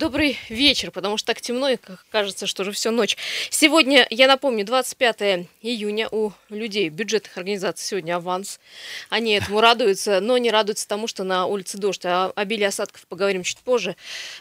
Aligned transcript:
добрый 0.00 0.38
вечер, 0.48 0.90
потому 0.90 1.18
что 1.18 1.26
так 1.26 1.42
темно, 1.42 1.68
и 1.68 1.76
кажется, 2.10 2.46
что 2.46 2.62
уже 2.62 2.72
все 2.72 2.90
ночь. 2.90 3.18
Сегодня, 3.50 4.06
я 4.08 4.28
напомню, 4.28 4.64
25 4.64 5.46
июня 5.60 6.08
у 6.10 6.32
людей 6.48 6.88
бюджетных 6.88 7.36
организаций 7.36 7.86
сегодня 7.86 8.16
аванс. 8.16 8.60
Они 9.10 9.34
этому 9.34 9.60
радуются, 9.60 10.20
но 10.20 10.38
не 10.38 10.50
радуются 10.50 10.88
тому, 10.88 11.06
что 11.06 11.22
на 11.22 11.44
улице 11.44 11.76
дождь. 11.76 12.06
А 12.06 12.32
о 12.34 12.40
обилии 12.40 12.64
осадков 12.64 13.06
поговорим 13.08 13.42
чуть 13.42 13.58
позже. 13.58 13.94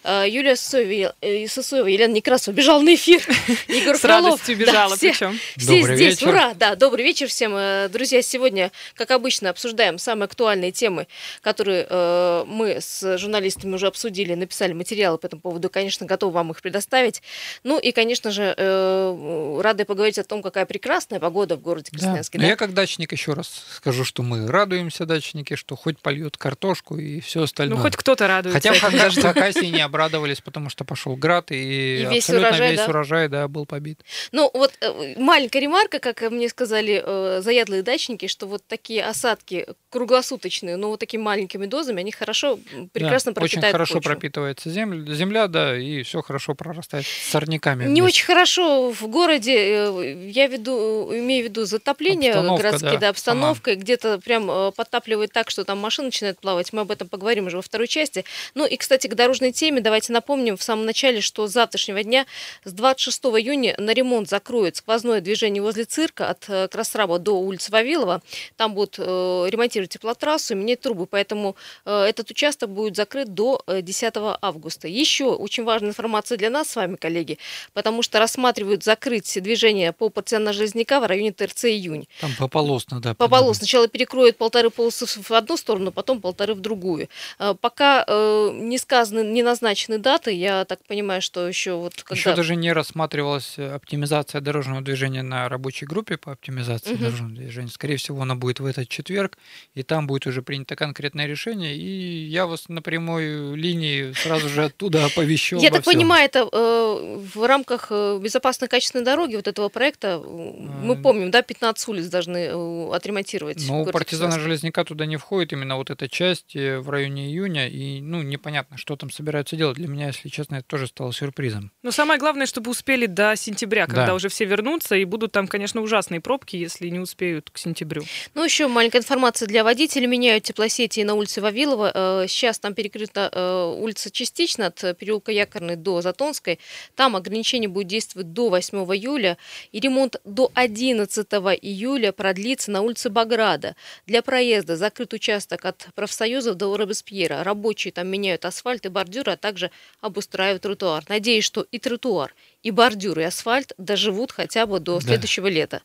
А, 0.06 0.24
Юлия 0.25 0.56
Сосоева, 0.56 1.14
э, 1.20 1.46
Сосоева 1.48 1.88
Елена 1.88 2.14
Некрасова 2.14 2.55
бежал 2.55 2.82
на 2.82 2.96
эфир. 2.96 3.21
Егор 3.68 3.98
С 3.98 4.00
Фролов. 4.00 4.26
радостью 4.26 4.57
бежала 4.57 4.91
да, 4.91 4.96
все, 4.96 5.12
причем. 5.12 5.39
Все 5.57 5.80
добрый 5.80 5.96
здесь, 5.97 6.21
вечер. 6.21 6.30
ура! 6.30 6.54
Да, 6.54 6.75
добрый 6.75 7.04
вечер 7.04 7.28
всем. 7.28 7.54
Э, 7.54 7.89
друзья, 7.89 8.21
сегодня, 8.21 8.71
как 8.96 9.11
обычно, 9.11 9.50
обсуждаем 9.50 9.97
самые 9.97 10.25
актуальные 10.25 10.71
темы, 10.71 11.07
которые 11.41 11.86
э, 11.89 12.46
мы 12.47 12.78
с 12.80 13.18
журналистами 13.18 13.75
уже 13.75 13.88
обсудили, 13.88 14.36
написали 14.36 14.71
материалы 14.71 15.18
по 15.18 15.25
этому 15.25 15.49
поводу, 15.50 15.70
конечно, 15.70 16.06
готовы 16.06 16.34
вам 16.34 16.52
их 16.52 16.62
предоставить. 16.62 17.21
Ну 17.64 17.80
и, 17.80 17.92
конечно 17.92 18.32
же, 18.32 18.54
э, 18.56 19.60
рады 19.62 19.86
поговорить 19.86 20.20
о 20.20 20.24
том, 20.24 20.42
какая 20.42 20.66
прекрасная 20.66 21.20
погода 21.20 21.56
в 21.56 21.62
городе 21.62 21.92
Красноярске. 21.92 22.38
Да. 22.38 22.44
Да? 22.44 22.50
Я 22.50 22.56
как 22.56 22.74
дачник 22.74 23.12
еще 23.12 23.34
раз 23.34 23.66
скажу, 23.75 24.06
что 24.06 24.22
мы 24.22 24.48
радуемся, 24.48 25.06
дачники, 25.06 25.56
что 25.56 25.75
хоть 25.75 26.00
польют 26.00 26.38
картошку 26.38 26.98
и 26.98 27.20
все 27.20 27.44
остальное. 27.44 27.78
Ну, 27.78 27.84
хоть 27.84 27.96
кто-то 27.96 28.28
радуется. 28.28 28.72
Хотя 28.72 28.89
даже 28.92 29.22
Хакасии 29.22 29.66
не 29.66 29.82
обрадовались, 29.82 30.42
потому 30.42 30.70
что 30.70 30.86
пошел 30.86 31.16
град, 31.16 31.52
и, 31.52 31.56
и 31.56 32.06
весь 32.06 32.23
абсолютно 32.23 32.50
урожай, 32.50 32.72
весь 32.72 32.80
да? 32.80 32.88
урожай 32.88 33.28
да, 33.28 33.47
был 33.47 33.66
побит. 33.66 34.02
Ну, 34.31 34.52
вот 34.53 34.73
э, 34.81 35.16
маленькая 35.17 35.59
ремарка, 35.59 36.00
как 36.00 36.22
мне 36.30 36.50
сказали 36.50 37.03
э, 37.03 37.42
заядлые 37.42 37.81
дачники, 37.81 38.28
что 38.28 38.47
вот 38.47 38.63
такие 38.67 39.03
осадки 39.03 39.67
круглосуточные, 39.89 40.78
но 40.78 40.89
вот 40.89 41.00
такими 41.00 41.22
маленькими 41.22 41.66
дозами, 41.66 42.02
они 42.02 42.11
хорошо, 42.11 42.59
прекрасно 42.94 43.31
да, 43.31 43.41
пропитают 43.41 43.63
Очень 43.63 43.72
хорошо 43.72 43.94
почву. 43.95 44.09
пропитывается 44.09 44.69
земля, 44.69 45.13
земля, 45.13 45.38
да, 45.47 45.77
и 45.77 46.03
все 46.03 46.21
хорошо 46.21 46.55
прорастает 46.55 47.05
с 47.05 47.31
сорняками. 47.31 47.83
Не 47.83 48.01
вместе. 48.01 48.03
очень 48.03 48.25
хорошо 48.25 48.91
в 48.91 49.07
городе, 49.07 49.55
э, 49.55 50.29
я 50.29 50.47
веду, 50.47 51.09
имею 51.13 51.45
в 51.45 51.49
виду 51.49 51.65
затопление 51.65 52.31
обстановка, 52.31 52.63
городские, 52.63 52.93
да, 52.93 52.99
да 52.99 53.09
обстановка, 53.09 53.75
где-то 53.75 54.19
прям 54.19 54.49
э, 54.49 54.71
подтапливает 54.71 55.31
так, 55.31 55.49
что 55.49 55.63
там 55.63 55.77
машины 55.77 56.07
начинают 56.07 56.39
плавать. 56.39 56.73
Мы 56.73 56.81
об 56.81 56.91
этом 56.91 57.07
поговорим 57.07 57.47
уже 57.47 57.57
во 57.57 57.61
второй 57.61 57.87
части. 57.87 58.25
Ну 58.55 58.65
и, 58.65 58.77
кстати, 58.77 59.07
к 59.07 59.15
дорожной 59.15 59.51
теме 59.51 59.81
давайте 59.81 60.13
напомним 60.13 60.57
в 60.57 60.63
самом 60.63 60.85
начале, 60.85 61.21
что 61.21 61.47
с 61.47 61.51
завтрашнего 61.51 62.03
дня, 62.03 62.25
с 62.63 62.73
26 62.73 63.19
июня 63.25 63.75
на 63.77 63.93
ремонт 63.93 64.29
закроют 64.29 64.75
сквозное 64.77 65.21
движение 65.21 65.61
возле 65.61 65.85
цирка 65.85 66.29
от 66.29 66.45
э, 66.49 66.67
Красраба 66.67 67.19
до 67.19 67.39
улицы 67.39 67.71
Вавилова. 67.71 68.21
Там 68.57 68.73
будут 68.73 68.97
ремонтировать 68.99 69.91
теплотрассу 69.91 70.55
менять 70.55 70.81
трубы, 70.81 71.05
поэтому 71.05 71.55
этот 71.85 72.31
участок 72.31 72.69
будет 72.69 72.95
закрыт 72.95 73.33
до 73.33 73.63
10 73.67 74.13
августа. 74.41 74.87
Еще 74.87 75.28
очень 75.35 75.63
важная 75.63 75.89
информация 75.89 76.38
для 76.38 76.49
нас 76.49 76.69
с 76.69 76.75
вами, 76.75 76.95
коллеги, 76.95 77.38
потому 77.73 78.02
что 78.02 78.19
рассматривают 78.19 78.83
закрыть 78.83 79.38
движение 79.41 79.94
по 79.94 80.09
партизана 80.09 80.53
Железняка 80.53 80.99
в 80.99 81.05
районе 81.05 81.31
ТРЦ 81.31 81.66
«Июнь». 81.66 82.08
Там 82.22 82.31
пополосно, 82.38 82.99
да. 82.99 83.13
Пополосно. 83.13 83.59
Сначала 83.59 83.88
перекроют 83.88 84.38
полторы 84.38 84.69
полосы 84.69 85.05
в 85.05 85.31
одну 85.31 85.57
сторону, 85.57 85.91
потом 85.91 86.22
полторы 86.22 86.53
в 86.53 86.61
другую. 86.61 87.09
А, 87.38 87.53
пока 87.53 88.03
э, 88.07 88.52
не 88.53 88.77
сказаны, 88.77 89.22
не 89.22 89.44
назначены 89.44 89.97
даты, 89.97 90.31
я 90.31 90.66
так 90.66 90.80
понимаю, 90.85 91.22
что 91.22 91.47
еще 91.47 91.73
вот 91.73 91.94
когда... 92.03 92.16
Еще 92.19 92.35
даже 92.35 92.55
не 92.55 92.72
рассматривалась 92.72 93.57
оптимизация 93.57 94.41
дорожного 94.41 94.81
движения 94.81 95.23
на 95.23 95.50
рабочей 95.50 95.85
группе 95.85 96.17
по 96.17 96.31
оптимизации 96.31 96.94
угу. 96.94 97.03
дорожного 97.03 97.35
движения. 97.35 97.69
Скорее 97.69 97.97
всего, 97.97 98.22
она 98.22 98.35
будет 98.35 98.59
в 98.59 98.66
этот 98.66 98.88
четверг, 98.89 99.38
и 99.73 99.83
там 99.83 100.07
будет 100.07 100.27
уже 100.27 100.41
принято 100.41 100.75
конкретное 100.75 101.25
решение, 101.25 101.75
и 101.75 102.25
я 102.25 102.46
вас 102.46 102.69
на 102.69 102.81
прямой 102.81 103.56
линии 103.56 104.13
сразу 104.13 104.50
же 104.50 104.66
оттуда 104.66 105.06
оповещу 105.12 105.58
Я 105.58 105.70
так 105.70 105.81
всем. 105.81 105.94
понимаю, 105.94 106.25
это 106.25 106.47
э, 106.52 107.20
в 107.34 107.47
рамках 107.47 107.88
э, 107.90 108.20
безопасной 108.22 108.68
качественной 108.68 109.06
дороги 109.06 109.36
вот 109.36 109.47
этого 109.47 109.70
проекта, 109.70 110.20
мы 110.20 111.02
помним, 111.02 111.31
да, 111.31 111.42
15 111.42 111.88
улиц 111.88 112.06
должны 112.06 112.38
э, 112.38 112.90
отремонтировать. 112.94 113.64
Ну, 113.68 113.86
партизана 113.86 114.40
Железняка 114.40 114.84
туда 114.84 115.06
не 115.06 115.18
входит 115.18 115.53
именно 115.53 115.78
вот 115.78 115.90
эта 115.90 116.08
часть 116.08 116.56
э, 116.56 116.80
в 116.80 116.90
районе 116.90 117.28
июня, 117.28 117.68
и, 117.68 118.02
ну, 118.02 118.22
непонятно, 118.22 118.78
что 118.78 118.96
там 118.96 119.09
собираются 119.09 119.56
делать. 119.56 119.78
Для 119.78 119.88
меня, 119.88 120.08
если 120.08 120.30
честно, 120.30 120.56
это 120.56 120.68
тоже 120.68 120.88
стало 120.88 121.14
сюрпризом. 121.14 121.72
Но 121.84 121.91
самое 121.91 122.20
главное, 122.20 122.46
чтобы 122.46 122.72
успели 122.72 123.06
до 123.06 123.36
сентября, 123.36 123.86
когда 123.86 124.08
да. 124.08 124.14
уже 124.16 124.30
все 124.30 124.46
вернутся, 124.46 124.96
и 124.96 125.06
будут 125.06 125.31
там, 125.31 125.47
конечно, 125.47 125.81
ужасные 125.81 126.22
пробки, 126.22 126.56
если 126.56 126.90
не 126.90 127.00
успеют 127.00 127.50
к 127.50 127.58
сентябрю. 127.58 128.03
Ну, 128.34 128.44
еще 128.44 128.68
маленькая 128.68 129.00
информация 129.00 129.47
для 129.47 129.64
водителей. 129.64 130.08
Меняют 130.08 130.44
теплосети 130.44 131.02
на 131.02 131.14
улице 131.14 131.41
Вавилова. 131.41 132.26
Сейчас 132.28 132.59
там 132.59 132.74
перекрыта 132.74 133.30
улица 133.78 134.12
частично 134.12 134.68
от 134.68 134.97
переулка 134.99 135.31
Якорной 135.31 135.75
до 135.75 136.01
Затонской. 136.01 136.59
Там 136.95 137.15
ограничение 137.15 137.69
будет 137.69 137.87
действовать 137.87 138.33
до 138.33 138.49
8 138.49 138.77
июля, 138.95 139.37
и 139.71 139.79
ремонт 139.79 140.17
до 140.25 140.51
11 140.53 141.27
июля 141.61 142.11
продлится 142.11 142.71
на 142.71 142.81
улице 142.81 143.09
Баграда. 143.09 143.75
Для 144.05 144.21
проезда 144.21 144.75
закрыт 144.75 145.13
участок 145.13 145.65
от 145.65 145.87
профсоюзов 145.95 146.55
до 146.55 146.75
Робеспьера. 146.75 147.43
Рабочие 147.43 147.91
там 147.91 148.07
меняют 148.07 148.45
асфальт 148.45 148.85
и 148.85 148.89
бордюры, 148.89 149.31
а 149.31 149.37
также 149.37 149.71
обустраивают 150.01 150.63
тротуар. 150.63 151.03
Надеюсь, 151.07 151.45
что 151.45 151.66
и 151.71 151.79
тротуар, 151.79 152.35
и 152.62 152.72
бордюры, 152.72 153.22
и 153.22 153.25
асфальт 153.25 153.72
доживут 153.78 154.31
хотя 154.31 154.66
бы 154.66 154.80
до 154.80 155.00
следующего 155.00 155.47
да. 155.47 155.56
лета. 155.56 155.81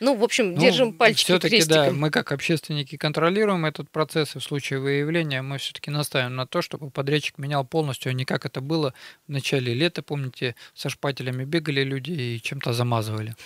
Ну, 0.00 0.16
в 0.16 0.24
общем, 0.24 0.54
ну, 0.54 0.60
держим 0.60 0.92
пальчики 0.92 1.24
все-таки, 1.24 1.64
да, 1.64 1.90
мы 1.92 2.10
как 2.10 2.32
общественники 2.32 2.96
контролируем 2.96 3.64
этот 3.64 3.90
процесс, 3.90 4.34
и 4.34 4.40
в 4.40 4.42
случае 4.42 4.80
выявления 4.80 5.42
мы 5.42 5.58
все-таки 5.58 5.90
настаиваем 5.90 6.34
на 6.34 6.46
то, 6.46 6.62
чтобы 6.62 6.90
подрядчик 6.90 7.38
менял 7.38 7.64
полностью, 7.64 8.10
а 8.10 8.12
не 8.12 8.24
как 8.24 8.44
это 8.44 8.60
было 8.60 8.92
в 9.28 9.32
начале 9.32 9.72
лета, 9.72 10.02
помните, 10.02 10.56
со 10.74 10.88
шпателями 10.88 11.44
бегали 11.44 11.82
люди 11.82 12.10
и 12.10 12.42
чем-то 12.42 12.72
замазывали. 12.72 13.36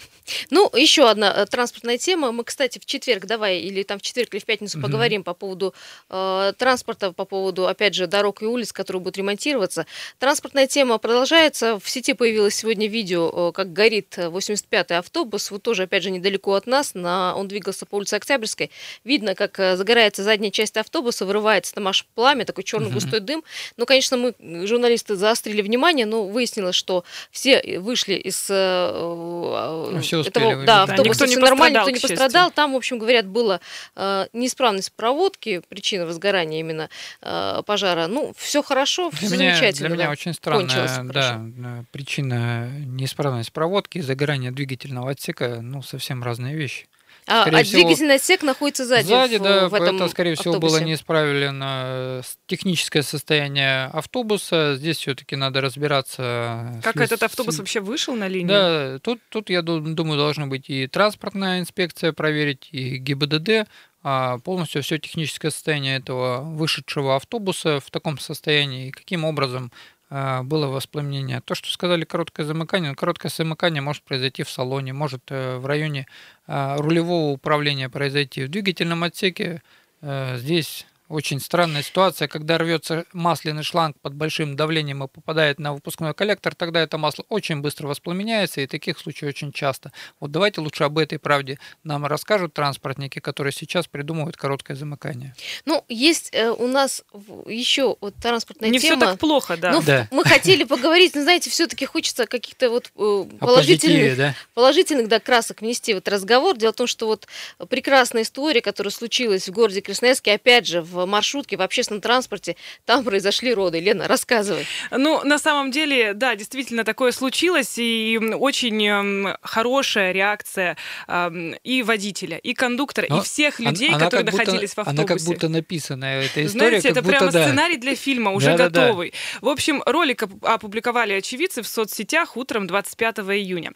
Ну, 0.50 0.70
еще 0.74 1.08
одна 1.08 1.32
э, 1.32 1.46
транспортная 1.46 1.98
тема. 1.98 2.32
Мы, 2.32 2.44
кстати, 2.44 2.78
в 2.78 2.86
четверг, 2.86 3.26
давай, 3.26 3.58
или 3.58 3.82
там 3.82 3.98
в 3.98 4.02
четверг 4.02 4.32
или 4.32 4.40
в 4.40 4.44
пятницу 4.46 4.78
угу. 4.78 4.86
поговорим 4.86 5.22
по 5.22 5.34
поводу 5.34 5.74
э, 6.08 6.52
транспорта, 6.56 7.12
по 7.12 7.24
поводу, 7.26 7.66
опять 7.66 7.94
же, 7.94 8.06
дорог 8.06 8.42
и 8.42 8.46
улиц, 8.46 8.72
которые 8.72 9.02
будут 9.02 9.18
ремонтироваться. 9.18 9.86
Транспортная 10.18 10.66
тема 10.66 10.98
продолжается. 10.98 11.78
В 11.78 11.88
сети 11.88 12.14
появилась 12.14 12.54
сегодня 12.54 12.69
сегодня 12.70 12.86
видео, 12.86 13.48
э, 13.48 13.52
как 13.52 13.72
горит 13.72 14.16
85-й 14.16 14.96
автобус, 14.96 15.50
вот 15.50 15.62
тоже, 15.62 15.84
опять 15.84 16.04
же, 16.04 16.10
недалеко 16.12 16.54
от 16.54 16.68
нас, 16.68 16.94
на... 16.94 17.34
он 17.34 17.48
двигался 17.48 17.84
по 17.84 17.96
улице 17.96 18.14
Октябрьской. 18.14 18.70
Видно, 19.02 19.34
как 19.34 19.58
э, 19.58 19.76
загорается 19.76 20.22
задняя 20.22 20.52
часть 20.52 20.76
автобуса, 20.76 21.26
вырывается 21.26 21.74
там 21.74 21.88
аж 21.88 22.06
пламя, 22.14 22.44
такой 22.44 22.62
черный 22.62 22.90
густой 22.90 23.18
дым. 23.18 23.42
Ну, 23.76 23.86
конечно, 23.86 24.16
мы, 24.16 24.66
журналисты, 24.68 25.16
заострили 25.16 25.62
внимание, 25.62 26.06
но 26.06 26.28
выяснилось, 26.28 26.76
что 26.76 27.02
все 27.32 27.80
вышли 27.80 28.14
из 28.14 28.46
э, 28.48 28.90
ну, 28.92 30.00
все 30.00 30.20
этого 30.20 30.64
да, 30.64 30.84
автобуса, 30.84 31.02
да, 31.02 31.26
никто 31.26 31.26
не 31.26 31.36
нормально, 31.36 31.78
никто 31.78 31.90
не 31.90 31.98
пострадал. 31.98 32.52
Там, 32.52 32.74
в 32.74 32.76
общем, 32.76 33.00
говорят, 33.00 33.26
была 33.26 33.60
э, 33.96 34.26
неисправность 34.32 34.92
проводки, 34.92 35.60
причина 35.68 36.06
возгорания 36.06 36.60
именно 36.60 36.88
э, 37.20 37.62
пожара. 37.66 38.06
Ну, 38.06 38.32
все 38.36 38.62
хорошо, 38.62 39.10
все 39.10 39.26
замечательно. 39.26 39.88
Для 39.88 39.96
меня 39.96 40.10
очень 40.10 40.34
странная 40.34 41.00
да, 41.02 41.84
причина 41.90 42.59
неисправность 42.68 43.52
проводки 43.52 43.98
и 43.98 44.02
загорание 44.02 44.50
двигательного 44.50 45.10
отсека, 45.10 45.60
ну, 45.60 45.82
совсем 45.82 46.22
разные 46.22 46.56
вещи. 46.56 46.86
А, 47.26 47.44
а 47.44 47.62
всего, 47.62 47.82
двигательный 47.82 48.16
отсек 48.16 48.42
находится 48.42 48.86
сзади? 48.86 49.06
Сзади, 49.06 49.36
в, 49.36 49.42
да, 49.42 49.68
в 49.68 49.74
этом 49.74 49.96
это, 49.96 50.08
скорее 50.08 50.34
всего, 50.34 50.58
было 50.58 50.78
неисправлено 50.78 52.22
техническое 52.46 53.02
состояние 53.02 53.84
автобуса. 53.86 54.74
Здесь 54.76 54.98
все-таки 54.98 55.36
надо 55.36 55.60
разбираться. 55.60 56.80
Как 56.82 56.96
с... 56.96 57.00
этот 57.00 57.22
автобус 57.22 57.58
вообще 57.58 57.80
вышел 57.80 58.14
на 58.14 58.26
линию? 58.26 58.48
Да, 58.48 58.98
тут, 59.00 59.20
тут, 59.28 59.50
я 59.50 59.62
думаю, 59.62 60.18
должна 60.18 60.46
быть 60.46 60.70
и 60.70 60.86
транспортная 60.86 61.60
инспекция 61.60 62.12
проверить, 62.12 62.68
и 62.72 62.96
ГИБДД, 62.96 63.68
а 64.02 64.38
полностью 64.38 64.82
все 64.82 64.98
техническое 64.98 65.50
состояние 65.50 65.98
этого 65.98 66.40
вышедшего 66.40 67.16
автобуса 67.16 67.80
в 67.80 67.90
таком 67.90 68.18
состоянии, 68.18 68.88
и 68.88 68.92
каким 68.92 69.24
образом 69.24 69.70
было 70.10 70.66
воспламенение. 70.66 71.40
То, 71.40 71.54
что 71.54 71.70
сказали 71.70 72.04
короткое 72.04 72.44
замыкание, 72.44 72.94
короткое 72.96 73.28
замыкание 73.28 73.80
может 73.80 74.02
произойти 74.02 74.42
в 74.42 74.50
салоне, 74.50 74.92
может 74.92 75.22
э, 75.28 75.58
в 75.58 75.66
районе 75.66 76.08
а, 76.48 76.76
рулевого 76.78 77.30
управления 77.30 77.88
произойти. 77.88 78.44
В 78.44 78.48
двигательном 78.48 79.04
отсеке 79.04 79.62
э, 80.02 80.36
здесь 80.36 80.86
очень 81.10 81.40
странная 81.40 81.82
ситуация, 81.82 82.28
когда 82.28 82.56
рвется 82.56 83.04
масляный 83.12 83.64
шланг 83.64 83.96
под 84.00 84.14
большим 84.14 84.54
давлением 84.54 85.02
и 85.02 85.08
попадает 85.08 85.58
на 85.58 85.74
выпускной 85.74 86.14
коллектор, 86.14 86.54
тогда 86.54 86.80
это 86.80 86.98
масло 86.98 87.24
очень 87.28 87.60
быстро 87.60 87.88
воспламеняется, 87.88 88.60
и 88.60 88.68
таких 88.68 88.96
случаев 88.96 89.30
очень 89.30 89.52
часто. 89.52 89.90
Вот 90.20 90.30
давайте 90.30 90.60
лучше 90.60 90.84
об 90.84 90.98
этой 90.98 91.18
правде 91.18 91.58
нам 91.82 92.06
расскажут 92.06 92.54
транспортники, 92.54 93.18
которые 93.18 93.52
сейчас 93.52 93.88
придумывают 93.88 94.36
короткое 94.36 94.76
замыкание. 94.76 95.34
Ну, 95.64 95.84
есть 95.88 96.30
э, 96.32 96.50
у 96.50 96.68
нас 96.68 97.02
еще 97.46 97.96
вот 98.00 98.14
транспортная 98.22 98.70
Не 98.70 98.78
тема. 98.78 98.94
Не 98.94 99.00
все 99.00 99.10
так 99.10 99.18
плохо, 99.18 99.56
да. 99.56 99.72
Ну, 99.72 99.82
да. 99.82 100.06
Мы 100.12 100.22
хотели 100.22 100.62
поговорить, 100.62 101.16
но 101.16 101.22
знаете, 101.22 101.50
все-таки 101.50 101.86
хочется 101.86 102.26
каких-то 102.26 102.70
вот 102.70 102.92
э, 102.96 103.24
положительных, 103.40 104.16
да? 104.16 104.34
положительных 104.54 105.08
да, 105.08 105.18
красок 105.18 105.60
внести 105.60 105.92
в 105.92 105.96
этот 105.96 106.14
разговор. 106.14 106.56
Дело 106.56 106.72
в 106.72 106.76
том, 106.76 106.86
что 106.86 107.06
вот 107.06 107.26
прекрасная 107.68 108.22
история, 108.22 108.60
которая 108.60 108.92
случилась 108.92 109.48
в 109.48 109.52
городе 109.52 109.82
Красноярске, 109.82 110.34
опять 110.34 110.68
же, 110.68 110.82
в 110.82 110.99
в 111.06 111.08
маршрутке, 111.08 111.56
в 111.56 111.62
общественном 111.62 112.00
транспорте, 112.00 112.56
там 112.84 113.04
произошли 113.04 113.52
роды. 113.54 113.80
Лена, 113.80 114.08
рассказывай. 114.08 114.66
Ну, 114.90 115.22
на 115.24 115.38
самом 115.38 115.70
деле, 115.70 116.14
да, 116.14 116.34
действительно 116.34 116.84
такое 116.84 117.12
случилось, 117.12 117.78
и 117.78 118.18
очень 118.18 118.86
эм, 118.86 119.36
хорошая 119.42 120.12
реакция 120.12 120.76
эм, 121.08 121.54
и 121.64 121.82
водителя, 121.82 122.38
и 122.38 122.54
кондуктора, 122.54 123.06
Но 123.08 123.18
и 123.18 123.22
всех 123.22 123.60
людей, 123.60 123.90
она, 123.90 123.98
которые 123.98 124.28
она 124.28 124.32
находились 124.32 124.70
будто, 124.70 124.84
в 124.84 124.88
автобусе. 124.88 125.02
Она 125.02 125.18
как 125.18 125.26
будто 125.26 125.48
написана, 125.48 126.04
эта 126.04 126.46
история. 126.46 126.48
Знаете, 126.48 126.88
это 126.88 127.02
будто, 127.02 127.16
прямо 127.16 127.32
да. 127.32 127.44
сценарий 127.44 127.76
для 127.76 127.94
фильма, 127.94 128.30
уже 128.32 128.56
да, 128.56 128.68
готовый. 128.68 129.10
Да, 129.10 129.16
да. 129.40 129.46
В 129.46 129.50
общем, 129.50 129.82
ролик 129.86 130.24
опубликовали 130.42 131.14
очевидцы 131.14 131.62
в 131.62 131.68
соцсетях 131.68 132.36
утром 132.36 132.66
25 132.66 133.18
июня. 133.18 133.72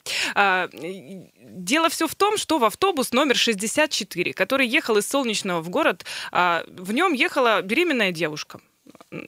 Дело 1.46 1.91
все 1.91 2.06
в 2.06 2.14
том, 2.14 2.38
что 2.38 2.58
в 2.58 2.64
автобус 2.64 3.12
номер 3.12 3.37
64, 3.37 4.32
который 4.32 4.67
ехал 4.67 4.96
из 4.96 5.06
Солнечного 5.06 5.61
в 5.61 5.69
город, 5.69 6.06
а, 6.32 6.64
в 6.67 6.93
нем 6.93 7.12
ехала 7.12 7.61
беременная 7.61 8.12
девушка. 8.12 8.61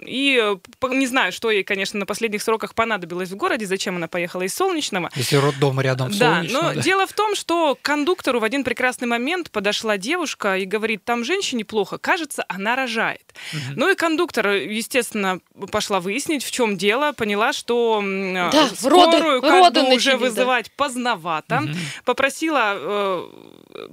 И 0.06 0.40
э, 0.42 0.56
не 0.94 1.06
знаю, 1.06 1.32
что 1.32 1.50
ей, 1.50 1.64
конечно, 1.64 1.98
на 1.98 2.06
последних 2.06 2.42
сроках 2.42 2.74
понадобилось 2.74 3.30
в 3.30 3.36
городе, 3.36 3.66
зачем 3.66 3.96
она 3.96 4.08
поехала 4.08 4.42
из 4.42 4.54
Солнечного. 4.54 5.10
Если 5.14 5.36
роддом 5.36 5.80
рядом 5.80 6.12
с 6.12 6.18
да, 6.18 6.42
но 6.48 6.74
да. 6.74 6.80
дело 6.80 7.06
в 7.06 7.12
том, 7.12 7.34
что 7.34 7.74
к 7.74 7.82
кондуктору 7.82 8.40
в 8.40 8.44
один 8.44 8.64
прекрасный 8.64 9.08
момент 9.08 9.50
подошла 9.50 9.96
девушка 9.96 10.56
и 10.56 10.64
говорит, 10.64 11.04
там 11.04 11.24
женщине 11.24 11.64
плохо, 11.64 11.98
кажется, 11.98 12.44
она 12.48 12.76
рожает. 12.76 13.22
Угу. 13.52 13.60
Ну 13.76 13.90
и 13.90 13.94
кондуктор, 13.94 14.48
естественно, 14.48 15.40
пошла 15.70 16.00
выяснить, 16.00 16.44
в 16.44 16.50
чем 16.50 16.76
дело, 16.76 17.12
поняла, 17.12 17.52
что 17.52 18.02
да, 18.02 18.68
скорую 18.74 19.40
роды, 19.40 19.48
роды 19.48 19.82
бы 19.82 19.94
уже 19.94 20.16
вызывать 20.16 20.66
да. 20.66 20.72
поздновато. 20.76 21.62
Угу. 21.64 21.74
Попросила 22.04 22.74
э, 22.76 23.28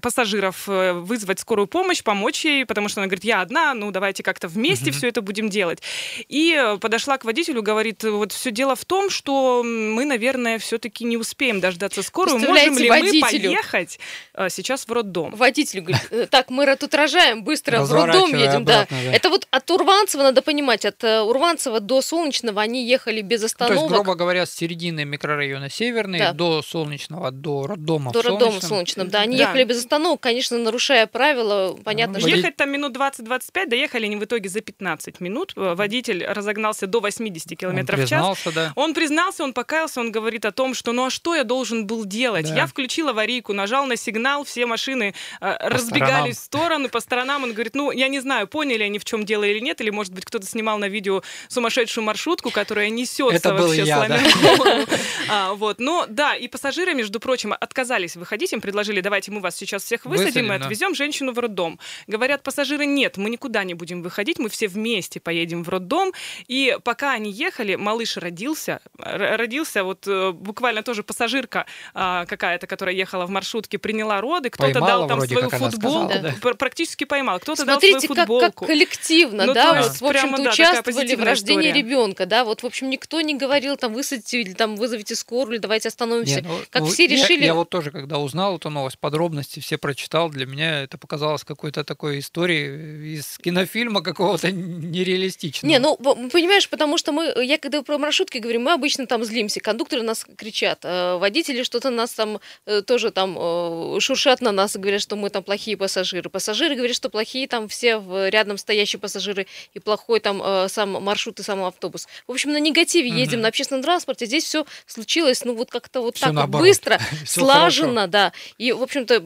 пассажиров 0.01 0.67
э, 0.67 0.93
вызвать 0.93 1.39
скорую 1.39 1.67
помощь, 1.67 2.03
помочь 2.03 2.45
ей, 2.45 2.65
потому 2.65 2.89
что 2.89 3.01
она 3.01 3.07
говорит, 3.07 3.23
я 3.23 3.41
одна, 3.41 3.73
ну 3.73 3.91
давайте 3.91 4.23
как-то 4.23 4.47
вместе 4.47 4.89
угу. 4.89 4.97
все 4.97 5.07
это 5.09 5.21
будем 5.21 5.49
делать. 5.49 5.82
И 6.27 6.53
э, 6.53 6.77
подошла 6.77 7.17
к 7.17 7.25
водителю, 7.25 7.61
говорит, 7.61 8.03
вот 8.03 8.31
все 8.31 8.51
дело 8.51 8.75
в 8.75 8.85
том, 8.85 9.09
что 9.09 9.63
мы, 9.63 10.05
наверное, 10.05 10.59
все-таки 10.59 11.03
не 11.03 11.17
успеем 11.17 11.59
дождаться 11.59 12.03
скорую. 12.03 12.39
Можем 12.39 12.77
ли 12.77 12.89
водителю? 12.89 13.21
мы 13.21 13.55
поехать 13.55 13.99
э, 14.33 14.49
сейчас 14.49 14.87
в 14.87 14.91
роддом? 14.91 15.31
Водителю 15.35 15.83
говорит, 15.83 16.29
так, 16.29 16.49
мы 16.49 16.73
тут 16.75 16.93
рожаем, 16.93 17.43
быстро 17.43 17.81
в 17.83 17.91
роддом 17.91 18.33
едем. 18.33 18.63
Обратно, 18.63 18.97
да. 18.97 19.09
да. 19.11 19.15
Это 19.15 19.29
вот 19.29 19.47
от 19.51 19.69
Урванцева, 19.71 20.23
надо 20.23 20.41
понимать, 20.41 20.85
от 20.85 21.03
Урванцева 21.03 21.79
до 21.79 22.01
Солнечного 22.01 22.61
они 22.61 22.85
ехали 22.87 23.21
без 23.21 23.43
остановок. 23.43 23.77
То 23.77 23.83
есть, 23.83 23.93
грубо 23.93 24.15
говоря, 24.15 24.45
с 24.45 24.53
середины 24.53 25.05
микрорайона 25.05 25.69
Северный 25.69 26.19
да. 26.19 26.33
до 26.33 26.61
Солнечного, 26.61 27.31
до 27.31 27.67
роддома 27.67 28.11
До 28.11 28.21
роддома 28.21 28.59
в 28.59 28.63
Солнечном, 28.63 29.09
да. 29.09 29.21
Они 29.21 29.37
да. 29.37 29.43
ехали 29.43 29.63
без 29.63 29.79
остановок, 29.79 30.21
конечно, 30.21 30.57
нарушая 30.57 31.07
правила, 31.07 31.77
понятно. 31.83 32.19
Ну, 32.19 32.27
ехать 32.27 32.55
там 32.55 32.71
минут 32.71 32.95
20-25, 32.95 33.67
доехали 33.67 34.05
они 34.05 34.15
в 34.15 34.23
итоге 34.23 34.49
за 34.49 34.61
15 34.61 35.19
минут. 35.19 35.53
Э, 35.63 35.75
водитель 35.75 36.25
разогнался 36.25 36.87
до 36.87 36.99
80 36.99 37.57
км 37.57 37.95
в 37.95 38.07
час. 38.07 38.37
Да. 38.53 38.73
Он 38.75 38.93
признался, 38.93 39.43
он 39.43 39.53
покаялся, 39.53 39.99
он 39.99 40.11
говорит 40.11 40.45
о 40.45 40.51
том, 40.51 40.73
что 40.73 40.91
ну 40.91 41.05
а 41.05 41.09
что 41.09 41.35
я 41.35 41.43
должен 41.43 41.87
был 41.87 42.05
делать? 42.05 42.49
Да. 42.49 42.55
Я 42.55 42.67
включил 42.67 43.09
аварийку, 43.09 43.53
нажал 43.53 43.85
на 43.85 43.95
сигнал, 43.95 44.43
все 44.43 44.65
машины 44.65 45.13
э, 45.41 45.57
разбегались 45.59 46.03
сторонам. 46.03 46.31
в 46.31 46.35
стороны, 46.35 46.89
по 46.89 46.99
сторонам. 46.99 47.43
Он 47.43 47.53
говорит, 47.53 47.75
ну 47.75 47.91
я 47.91 48.07
не 48.07 48.19
знаю, 48.19 48.47
поняли 48.47 48.83
они 48.83 48.99
в 48.99 49.05
чем 49.05 49.25
дело 49.25 49.43
или 49.43 49.59
нет, 49.59 49.81
или 49.81 49.89
может 49.89 50.13
быть 50.13 50.25
кто-то 50.25 50.45
снимал 50.45 50.77
на 50.77 50.87
видео 50.87 51.23
сумасшедшую 51.47 52.03
маршрутку, 52.03 52.49
которая 52.51 52.89
несется 52.89 53.35
Это 53.35 53.53
вообще 53.53 53.83
я, 53.83 53.97
сломя 53.97 54.19
да. 54.19 54.85
а, 55.29 55.53
вот. 55.53 55.79
Но 55.79 56.05
да, 56.07 56.35
и 56.35 56.47
пассажиры, 56.47 56.93
между 56.93 57.19
прочим, 57.19 57.53
отказались 57.59 58.15
выходить, 58.15 58.53
им 58.53 58.61
предложили, 58.61 59.01
давайте 59.01 59.31
мы 59.31 59.41
вас 59.41 59.55
сейчас 59.55 59.83
всех 59.83 60.05
высадим 60.05 60.51
и 60.51 60.55
отвезем 60.55 60.95
женщину 60.95 61.31
в 61.33 61.39
роддом. 61.39 61.79
Говорят 62.07 62.43
пассажиры, 62.43 62.85
нет, 62.85 63.17
мы 63.17 63.29
никуда 63.29 63.63
не 63.63 63.73
будем 63.73 64.01
выходить, 64.01 64.39
мы 64.39 64.49
все 64.49 64.67
вместе 64.67 65.19
поедем 65.19 65.52
в 65.61 65.69
роддом. 65.69 66.11
И 66.47 66.75
пока 66.83 67.11
они 67.11 67.31
ехали, 67.31 67.75
малыш 67.75 68.17
родился. 68.17 68.79
Родился 68.97 69.83
вот 69.83 70.07
э, 70.07 70.31
буквально 70.31 70.81
тоже 70.81 71.03
пассажирка 71.03 71.67
а, 71.93 72.25
какая-то, 72.25 72.65
которая 72.65 72.95
ехала 72.95 73.27
в 73.27 73.29
маршрутке, 73.29 73.77
приняла 73.77 74.21
роды, 74.21 74.49
кто-то 74.49 74.79
дал 74.79 75.07
там 75.07 75.21
свою 75.21 75.49
футболку, 75.49 76.09
сказала, 76.09 76.35
да. 76.41 76.53
практически 76.55 77.03
поймал, 77.03 77.39
кто-то 77.39 77.65
дал 77.65 77.79
свою 77.79 77.99
футболку. 77.99 78.39
Как, 78.39 78.55
как 78.55 78.67
коллективно, 78.67 79.45
ну, 79.45 79.53
да, 79.53 79.83
вот, 79.83 80.01
в 80.01 80.05
общем-то, 80.05 80.43
да, 80.43 80.49
участвовали 80.49 81.15
в 81.15 81.23
рождении 81.23 81.69
история. 81.69 81.83
ребенка, 81.83 82.25
да, 82.25 82.43
вот, 82.43 82.63
в 82.63 82.65
общем, 82.65 82.89
никто 82.89 83.21
не 83.21 83.35
говорил, 83.35 83.77
там, 83.77 83.93
высадите 83.93 84.41
или 84.41 84.53
там 84.53 84.75
вызовите 84.75 85.15
скорую, 85.15 85.55
или 85.55 85.61
давайте 85.61 85.89
остановимся. 85.89 86.41
Не, 86.41 86.47
ну, 86.47 86.57
как 86.69 86.83
ну, 86.83 86.87
все 86.87 87.07
решили... 87.07 87.41
Я, 87.41 87.47
я 87.47 87.53
вот 87.53 87.69
тоже, 87.69 87.91
когда 87.91 88.19
узнал 88.19 88.57
эту 88.57 88.69
новость, 88.69 88.97
подробности 88.97 89.59
все 89.59 89.77
прочитал, 89.77 90.29
для 90.29 90.45
меня 90.45 90.81
это 90.81 90.97
показалось 90.97 91.43
какой-то 91.43 91.83
такой 91.83 92.19
историей 92.19 93.15
из 93.15 93.37
кинофильма 93.37 94.01
какого-то 94.01 94.51
нереалистичного. 94.51 95.42
Не, 95.63 95.79
ну, 95.79 95.95
понимаешь, 95.97 96.69
потому 96.69 96.97
что 96.97 97.11
мы, 97.11 97.33
я 97.43 97.57
когда 97.57 97.81
про 97.81 97.97
маршрутки 97.97 98.37
говорю, 98.37 98.59
мы 98.59 98.73
обычно 98.73 99.05
там 99.07 99.23
злимся, 99.23 99.59
кондукторы 99.59 100.01
нас 100.03 100.25
кричат, 100.37 100.79
э, 100.83 101.17
водители 101.17 101.63
что-то 101.63 101.89
нас 101.89 102.11
там 102.11 102.39
э, 102.65 102.81
тоже 102.81 103.11
там 103.11 103.37
э, 103.37 103.99
шуршат 103.99 104.41
на 104.41 104.51
нас 104.51 104.75
и 104.75 104.79
говорят, 104.79 105.01
что 105.01 105.15
мы 105.15 105.29
там 105.29 105.43
плохие 105.43 105.77
пассажиры. 105.77 106.29
Пассажиры 106.29 106.75
говорят, 106.75 106.95
что 106.95 107.09
плохие 107.09 107.47
там 107.47 107.67
все 107.67 108.01
рядом 108.29 108.57
стоящие 108.57 108.99
пассажиры 108.99 109.47
и 109.73 109.79
плохой 109.79 110.19
там 110.19 110.69
сам 110.69 110.91
маршрут 110.91 111.39
и 111.39 111.43
сам 111.43 111.63
автобус. 111.63 112.07
В 112.27 112.31
общем, 112.31 112.51
на 112.51 112.59
негативе 112.59 113.09
угу. 113.09 113.17
едем 113.17 113.41
на 113.41 113.49
общественном 113.49 113.83
транспорте, 113.83 114.25
здесь 114.25 114.43
все 114.43 114.65
случилось, 114.85 115.43
ну 115.45 115.55
вот 115.55 115.71
как-то 115.71 116.01
вот 116.01 116.17
все 116.17 116.27
так 116.27 116.33
наоборот. 116.33 116.67
быстро, 116.67 116.99
слаженно, 117.25 118.07
да. 118.07 118.33
И, 118.57 118.71
в 118.71 118.81
общем-то, 118.81 119.23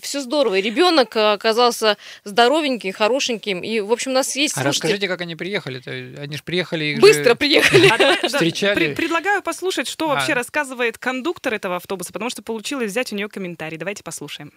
все 0.00 0.20
здорово. 0.20 0.56
И 0.56 0.62
ребенок 0.62 1.16
оказался 1.16 1.96
здоровеньким, 2.24 2.92
хорошеньким. 2.92 3.60
И, 3.62 3.80
в 3.80 3.92
общем, 3.92 4.12
у 4.12 4.14
нас 4.14 4.34
есть... 4.36 4.56
А 4.56 4.62
расскажите, 4.62 5.08
как 5.08 5.20
они 5.20 5.36
приехали-то? 5.46 6.20
Они 6.20 6.36
же 6.36 6.42
приехали... 6.42 6.98
Быстро 7.00 7.30
же... 7.30 7.34
приехали. 7.36 7.88
А 7.88 8.28
встречали. 8.28 8.94
предлагаю 8.94 9.42
послушать, 9.42 9.88
что 9.88 10.10
а. 10.10 10.14
вообще 10.14 10.34
рассказывает 10.34 10.98
кондуктор 10.98 11.54
этого 11.54 11.76
автобуса, 11.76 12.12
потому 12.12 12.30
что 12.30 12.42
получилось 12.42 12.90
взять 12.90 13.12
у 13.12 13.16
нее 13.16 13.28
комментарий. 13.28 13.78
Давайте 13.78 14.02
послушаем. 14.02 14.52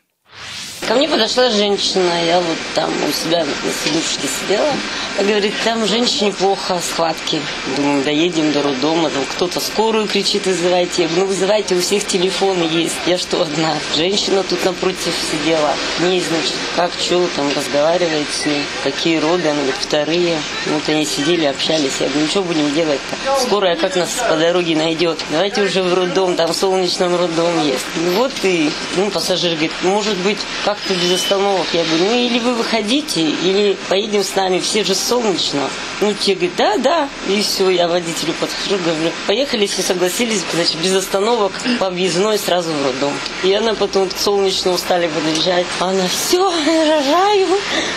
Ко 0.89 0.95
мне 0.95 1.07
подошла 1.07 1.51
женщина, 1.51 2.25
я 2.25 2.39
вот 2.39 2.57
там 2.73 2.91
у 3.07 3.11
себя 3.11 3.45
на 3.45 3.71
сидушке 3.71 4.27
сидела. 4.27 4.73
Говорит, 5.19 5.53
там 5.63 5.85
женщине 5.85 6.31
плохо, 6.31 6.79
схватки. 6.81 7.41
Думаю, 7.75 8.03
доедем 8.03 8.51
до 8.51 8.63
роддома, 8.63 9.11
там 9.11 9.23
кто-то 9.35 9.59
скорую 9.59 10.07
кричит, 10.07 10.47
вызывайте. 10.47 11.07
Ну 11.15 11.25
вызывайте, 11.25 11.75
у 11.75 11.81
всех 11.81 12.07
телефоны 12.07 12.63
есть. 12.63 12.95
Я 13.05 13.19
что, 13.19 13.41
одна? 13.41 13.77
Женщина 13.95 14.41
тут 14.41 14.65
напротив 14.65 15.13
сидела. 15.29 15.75
Не, 15.99 16.21
значит, 16.21 16.55
как, 16.75 16.91
что, 16.99 17.27
там 17.35 17.51
разговаривает 17.55 18.27
с 18.33 18.47
ней, 18.47 18.63
какие 18.83 19.17
роды, 19.17 19.47
она 19.47 19.59
говорит, 19.59 19.75
вторые. 19.79 20.39
Вот 20.67 20.89
они 20.89 21.05
сидели, 21.05 21.45
общались. 21.45 21.97
Я 21.99 22.07
говорю, 22.07 22.21
ну 22.21 22.27
что 22.29 22.41
будем 22.41 22.73
делать-то? 22.73 23.39
Скорая 23.41 23.75
как 23.75 23.95
нас 23.95 24.09
по 24.27 24.37
дороге 24.37 24.75
найдет? 24.75 25.19
Давайте 25.29 25.61
уже 25.61 25.83
в 25.83 25.93
роддом, 25.93 26.35
там 26.35 26.51
в 26.51 26.55
солнечном 26.55 27.15
роддом 27.15 27.63
есть. 27.67 27.85
Ну 27.97 28.11
вот 28.13 28.31
и, 28.41 28.71
ну, 28.95 29.11
пассажир 29.11 29.51
говорит, 29.51 29.73
может 29.83 30.17
быть, 30.19 30.37
как-то 30.65 30.93
без 30.93 31.13
остановок. 31.13 31.65
Я 31.73 31.83
говорю, 31.83 32.05
ну 32.05 32.15
или 32.15 32.39
вы 32.39 32.53
выходите, 32.53 33.21
или 33.21 33.75
поедем 33.87 34.23
с 34.23 34.35
нами, 34.35 34.59
все 34.59 34.83
же 34.83 34.95
солнечно. 34.95 35.69
Ну, 36.01 36.13
те 36.13 36.35
говорят, 36.35 36.55
да, 36.57 36.77
да. 36.77 37.09
И 37.27 37.41
все, 37.41 37.69
я 37.69 37.87
водителю 37.87 38.33
подхожу, 38.39 38.77
говорю, 38.83 39.11
поехали, 39.27 39.65
все 39.65 39.81
согласились, 39.81 40.43
значит, 40.53 40.77
без 40.77 40.95
остановок 40.95 41.51
по 41.79 41.87
объездной 41.87 42.37
сразу 42.37 42.71
в 42.71 42.85
роддом. 42.85 43.13
И 43.43 43.53
она 43.53 43.73
потом 43.73 44.09
к 44.09 44.17
солнечному 44.17 44.77
стали 44.77 45.07
подъезжать. 45.07 45.65
Она, 45.79 46.07
все, 46.07 46.49
рожаю, 46.49 47.47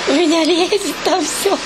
у 0.09 0.12
меня 0.12 0.45
лезет 0.45 0.95
там 1.05 1.25
все. 1.25 1.57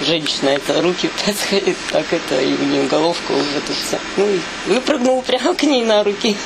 Женщина 0.00 0.50
это 0.50 0.80
руки 0.82 1.10
таскает, 1.24 1.76
так 1.90 2.06
это, 2.12 2.40
и 2.40 2.54
у 2.54 2.64
нее 2.64 2.82
головка 2.84 3.32
уже 3.32 3.60
тут 3.66 3.76
вся. 3.76 3.98
Ну, 4.16 4.26
и 4.28 4.40
выпрыгнул 4.66 5.22
прямо 5.22 5.54
к 5.54 5.62
ней 5.62 5.84
на 5.84 6.02
руки. 6.02 6.36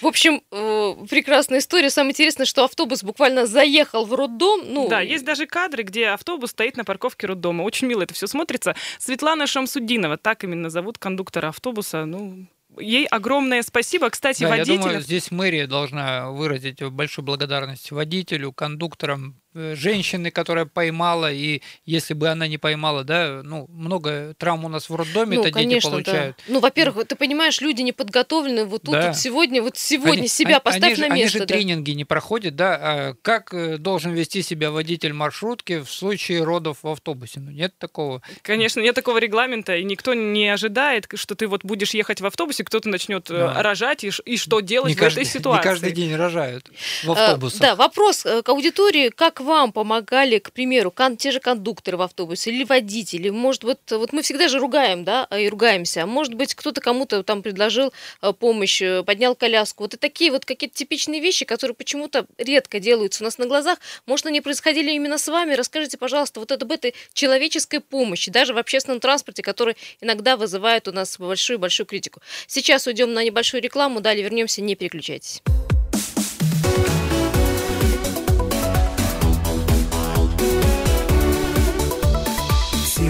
В 0.00 0.06
общем, 0.06 0.42
э, 0.50 0.94
прекрасная 1.08 1.58
история. 1.58 1.90
Самое 1.90 2.12
интересное, 2.12 2.46
что 2.46 2.64
автобус 2.64 3.02
буквально 3.02 3.46
заехал 3.46 4.06
в 4.06 4.14
роддом. 4.14 4.62
Ну... 4.66 4.88
Да, 4.88 5.00
есть 5.00 5.24
даже 5.24 5.46
кадры, 5.46 5.82
где 5.82 6.08
автобус 6.08 6.50
стоит 6.50 6.76
на 6.76 6.84
парковке 6.84 7.26
роддома. 7.26 7.62
Очень 7.62 7.88
мило 7.88 8.02
это 8.02 8.14
все 8.14 8.26
смотрится. 8.26 8.74
Светлана 8.98 9.46
Шамсудинова, 9.46 10.16
так 10.16 10.44
именно 10.44 10.70
зовут 10.70 10.98
кондуктора 10.98 11.48
автобуса. 11.48 12.04
Ну, 12.04 12.46
ей 12.78 13.06
огромное 13.06 13.62
спасибо. 13.62 14.10
Кстати, 14.10 14.42
да, 14.42 14.48
водителю... 14.48 14.76
Я 14.76 14.82
думаю, 14.82 15.00
здесь 15.00 15.30
мэрия 15.30 15.66
должна 15.66 16.30
выразить 16.30 16.82
большую 16.82 17.24
благодарность 17.24 17.90
водителю, 17.90 18.52
кондукторам, 18.52 19.40
женщины, 19.74 20.30
которая 20.30 20.66
поймала, 20.66 21.32
и 21.32 21.62
если 21.84 22.14
бы 22.14 22.28
она 22.28 22.46
не 22.46 22.58
поймала, 22.58 23.04
да, 23.04 23.40
ну, 23.42 23.66
много 23.68 24.34
травм 24.38 24.64
у 24.64 24.68
нас 24.68 24.88
в 24.88 24.94
роддоме, 24.94 25.36
ну, 25.36 25.42
это 25.42 25.52
конечно, 25.52 25.90
дети 25.90 26.06
получают. 26.06 26.36
Да. 26.36 26.52
Ну, 26.52 26.60
во-первых, 26.60 27.06
ты 27.06 27.16
понимаешь, 27.16 27.60
люди 27.60 27.82
не 27.82 27.92
подготовлены, 27.92 28.64
вот 28.64 28.82
тут, 28.82 28.94
да. 28.94 29.08
вот 29.08 29.16
сегодня, 29.16 29.62
вот 29.62 29.76
сегодня 29.76 30.20
они, 30.20 30.28
себя 30.28 30.60
поставь 30.60 30.98
они, 30.98 31.08
на 31.08 31.08
место. 31.08 31.14
Они 31.14 31.26
же 31.26 31.38
да. 31.40 31.46
тренинги 31.46 31.90
не 31.92 32.04
проходят, 32.04 32.56
да, 32.56 32.78
а 32.80 33.14
как 33.22 33.54
э, 33.54 33.78
должен 33.78 34.12
вести 34.12 34.42
себя 34.42 34.70
водитель 34.70 35.12
маршрутки 35.12 35.80
в 35.80 35.90
случае 35.90 36.42
родов 36.44 36.78
в 36.82 36.88
автобусе? 36.88 37.40
Ну, 37.40 37.50
нет 37.50 37.76
такого. 37.78 38.22
Конечно, 38.42 38.80
нет 38.80 38.94
такого 38.94 39.18
регламента, 39.18 39.76
и 39.76 39.84
никто 39.84 40.14
не 40.14 40.48
ожидает, 40.48 41.06
что 41.14 41.34
ты 41.34 41.46
вот 41.46 41.64
будешь 41.64 41.94
ехать 41.94 42.20
в 42.20 42.26
автобусе, 42.26 42.64
кто-то 42.64 42.88
начнет 42.88 43.30
э, 43.30 43.34
да. 43.34 43.62
рожать, 43.62 44.04
и, 44.04 44.10
и 44.24 44.36
что 44.36 44.60
делать 44.60 44.90
не 44.90 44.94
в 44.96 44.98
каждый, 44.98 45.22
этой 45.22 45.32
ситуации. 45.32 45.68
Не 45.68 45.70
каждый 45.70 45.92
день 45.92 46.14
рожают 46.14 46.70
в 47.04 47.12
автобусах. 47.12 47.60
А, 47.60 47.62
да, 47.62 47.76
вопрос 47.76 48.22
к 48.22 48.48
аудитории, 48.48 49.10
как 49.10 49.40
вам 49.46 49.72
помогали, 49.72 50.38
к 50.38 50.52
примеру, 50.52 50.90
кон, 50.90 51.16
те 51.16 51.30
же 51.30 51.40
кондукторы 51.40 51.96
в 51.96 52.02
автобусе 52.02 52.50
или 52.50 52.64
водители? 52.64 53.30
Может, 53.30 53.64
вот, 53.64 53.80
вот 53.90 54.12
мы 54.12 54.20
всегда 54.22 54.48
же 54.48 54.58
ругаем, 54.58 55.04
да, 55.04 55.24
и 55.24 55.48
ругаемся. 55.48 56.02
А 56.02 56.06
может 56.06 56.34
быть, 56.34 56.54
кто-то 56.54 56.80
кому-то 56.82 57.22
там 57.22 57.42
предложил 57.42 57.92
э, 58.20 58.32
помощь, 58.32 58.82
э, 58.82 59.02
поднял 59.02 59.34
коляску. 59.34 59.84
Вот 59.84 59.94
и 59.94 59.96
такие 59.96 60.30
вот 60.30 60.44
какие-то 60.44 60.76
типичные 60.76 61.20
вещи, 61.20 61.44
которые 61.44 61.74
почему-то 61.74 62.26
редко 62.36 62.80
делаются 62.80 63.22
у 63.22 63.24
нас 63.24 63.38
на 63.38 63.46
глазах. 63.46 63.78
Может, 64.04 64.26
они 64.26 64.42
происходили 64.42 64.90
именно 64.92 65.16
с 65.16 65.28
вами? 65.28 65.54
Расскажите, 65.54 65.96
пожалуйста, 65.96 66.40
вот 66.40 66.52
об 66.52 66.70
этой 66.70 66.94
человеческой 67.14 67.80
помощи, 67.80 68.30
даже 68.30 68.52
в 68.52 68.58
общественном 68.58 69.00
транспорте, 69.00 69.42
который 69.42 69.76
иногда 70.00 70.36
вызывает 70.36 70.88
у 70.88 70.92
нас 70.92 71.18
большую-большую 71.18 71.86
критику. 71.86 72.20
Сейчас 72.46 72.86
уйдем 72.86 73.14
на 73.14 73.24
небольшую 73.24 73.62
рекламу, 73.62 74.00
далее 74.00 74.24
вернемся, 74.24 74.60
не 74.60 74.74
переключайтесь. 74.74 75.42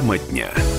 Тема 0.07 0.19
дня. 0.19 0.76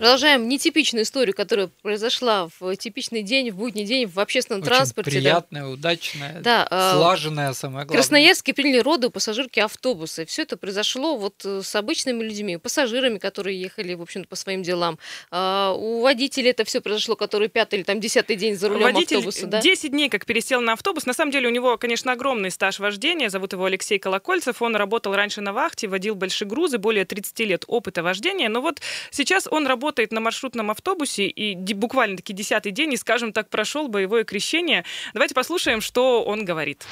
Продолжаем 0.00 0.48
нетипичную 0.48 1.02
историю, 1.02 1.36
которая 1.36 1.68
произошла 1.82 2.48
в 2.58 2.74
типичный 2.76 3.22
день, 3.22 3.50
в 3.50 3.56
будний 3.56 3.84
день 3.84 4.06
в 4.06 4.18
общественном 4.18 4.62
Очень 4.62 4.70
транспорте. 4.70 5.10
Приятная, 5.10 5.64
да. 5.64 5.68
удачная, 5.68 6.40
да, 6.40 6.66
а, 6.70 6.94
слаженная, 6.94 7.52
самое 7.52 7.84
главное. 7.84 7.98
Красноярске 7.98 8.54
приняли 8.54 8.78
роды 8.78 9.10
пассажирки 9.10 9.60
автобуса. 9.60 10.24
Все 10.24 10.44
это 10.44 10.56
произошло 10.56 11.18
вот 11.18 11.44
э, 11.44 11.60
с 11.62 11.76
обычными 11.76 12.22
людьми, 12.22 12.56
пассажирами, 12.56 13.18
которые 13.18 13.60
ехали, 13.60 13.92
в 13.92 14.00
общем-то, 14.00 14.26
по 14.26 14.36
своим 14.36 14.62
делам. 14.62 14.98
А 15.30 15.74
у 15.76 16.00
водителя 16.00 16.48
это 16.48 16.64
все 16.64 16.80
произошло, 16.80 17.14
который 17.14 17.48
пятый 17.48 17.80
или 17.80 17.82
там 17.82 18.00
десятый 18.00 18.36
день 18.36 18.56
за 18.56 18.70
рулем 18.70 18.84
Водитель 18.84 19.18
автобуса. 19.18 19.48
Да? 19.48 19.60
10 19.60 19.90
дней 19.90 20.08
как 20.08 20.24
пересел 20.24 20.62
на 20.62 20.72
автобус. 20.72 21.04
На 21.04 21.12
самом 21.12 21.30
деле 21.30 21.46
у 21.46 21.50
него, 21.50 21.76
конечно, 21.76 22.12
огромный 22.12 22.50
стаж 22.50 22.78
вождения. 22.78 23.28
Зовут 23.28 23.52
его 23.52 23.66
Алексей 23.66 23.98
Колокольцев. 23.98 24.62
Он 24.62 24.74
работал 24.76 25.14
раньше 25.14 25.42
на 25.42 25.52
вахте, 25.52 25.88
водил 25.88 26.14
большие 26.14 26.48
грузы, 26.48 26.78
более 26.78 27.04
30 27.04 27.38
лет 27.40 27.64
опыта 27.66 28.02
вождения. 28.02 28.48
Но 28.48 28.62
вот 28.62 28.80
сейчас 29.10 29.46
он 29.46 29.66
работает 29.66 29.89
работает 29.90 30.12
на 30.12 30.20
маршрутном 30.20 30.70
автобусе 30.70 31.26
и 31.26 31.74
буквально-таки 31.74 32.32
десятый 32.32 32.70
день, 32.70 32.92
и, 32.92 32.96
скажем 32.96 33.32
так, 33.32 33.48
прошел 33.48 33.88
боевое 33.88 34.22
крещение. 34.22 34.84
Давайте 35.14 35.34
послушаем, 35.34 35.80
что 35.80 36.22
он 36.22 36.44
говорит. 36.44 36.84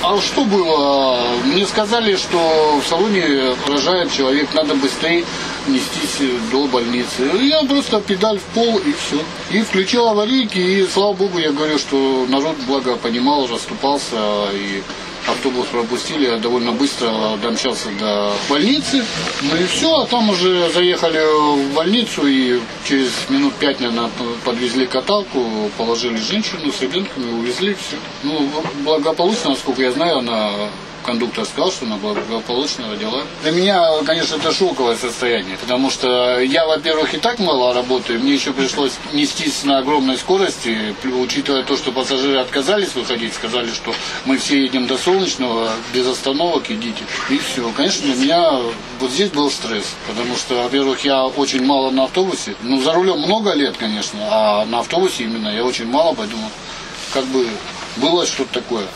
А 0.00 0.18
что 0.18 0.42
было? 0.46 1.20
Мне 1.44 1.66
сказали, 1.66 2.16
что 2.16 2.80
в 2.82 2.86
салоне 2.88 3.54
поражает 3.66 4.10
человек, 4.10 4.54
надо 4.54 4.74
быстрее 4.74 5.22
нестись 5.68 6.30
до 6.50 6.66
больницы. 6.66 7.30
Я 7.42 7.62
просто 7.64 8.00
педаль 8.00 8.38
в 8.38 8.44
пол 8.54 8.78
и 8.78 8.92
все. 8.92 9.22
И 9.50 9.62
включил 9.62 10.08
аварийки, 10.08 10.58
и 10.58 10.86
слава 10.86 11.12
богу, 11.12 11.38
я 11.38 11.52
говорю, 11.52 11.78
что 11.78 12.26
народ 12.26 12.56
благо 12.66 12.96
понимал, 12.96 13.46
расступался 13.46 14.48
и 14.54 14.82
автобус 15.28 15.66
пропустили, 15.66 16.26
я 16.26 16.38
довольно 16.38 16.72
быстро 16.72 17.36
домчался 17.42 17.88
до 17.98 18.32
больницы. 18.48 19.04
Ну 19.42 19.56
и 19.56 19.66
все, 19.66 20.00
а 20.00 20.06
там 20.06 20.30
уже 20.30 20.70
заехали 20.70 21.20
в 21.56 21.74
больницу 21.74 22.26
и 22.26 22.60
через 22.84 23.10
минут 23.28 23.54
пять, 23.54 23.80
наверное, 23.80 24.10
подвезли 24.44 24.86
каталку, 24.86 25.70
положили 25.76 26.16
женщину 26.16 26.72
с 26.72 26.80
ребенком 26.80 27.22
и 27.28 27.32
увезли 27.32 27.74
все. 27.74 27.96
Ну, 28.22 28.50
благополучно, 28.84 29.50
насколько 29.50 29.82
я 29.82 29.92
знаю, 29.92 30.18
она 30.18 30.50
кондуктор 31.06 31.44
сказал, 31.44 31.70
что 31.70 31.86
она 31.86 31.96
благополучно 31.96 32.90
родила. 32.90 33.22
Для 33.42 33.52
меня, 33.52 34.02
конечно, 34.04 34.34
это 34.36 34.52
шоковое 34.52 34.96
состояние, 34.96 35.56
потому 35.56 35.88
что 35.88 36.40
я, 36.40 36.66
во-первых, 36.66 37.14
и 37.14 37.18
так 37.18 37.38
мало 37.38 37.72
работаю, 37.72 38.20
мне 38.20 38.34
еще 38.34 38.52
пришлось 38.52 38.92
нестись 39.12 39.64
на 39.64 39.78
огромной 39.78 40.18
скорости, 40.18 40.94
учитывая 41.04 41.62
то, 41.62 41.76
что 41.76 41.92
пассажиры 41.92 42.38
отказались 42.40 42.94
выходить, 42.94 43.34
сказали, 43.34 43.68
что 43.68 43.94
мы 44.24 44.36
все 44.36 44.60
едем 44.60 44.86
до 44.88 44.98
Солнечного, 44.98 45.70
без 45.94 46.06
остановок 46.06 46.70
идите, 46.70 47.04
и 47.30 47.38
все. 47.38 47.70
Конечно, 47.76 48.06
для 48.06 48.16
меня 48.16 48.60
вот 48.98 49.10
здесь 49.10 49.30
был 49.30 49.50
стресс, 49.50 49.94
потому 50.08 50.36
что, 50.36 50.62
во-первых, 50.62 51.04
я 51.04 51.24
очень 51.24 51.64
мало 51.64 51.90
на 51.90 52.04
автобусе, 52.04 52.56
ну, 52.62 52.82
за 52.82 52.92
рулем 52.92 53.20
много 53.20 53.52
лет, 53.52 53.76
конечно, 53.78 54.18
а 54.28 54.64
на 54.66 54.80
автобусе 54.80 55.24
именно 55.24 55.48
я 55.48 55.64
очень 55.64 55.86
мало, 55.86 56.14
поэтому 56.14 56.50
как 57.12 57.24
бы 57.26 57.46
было 57.96 58.26
что-то 58.26 58.54
такое. 58.54 58.86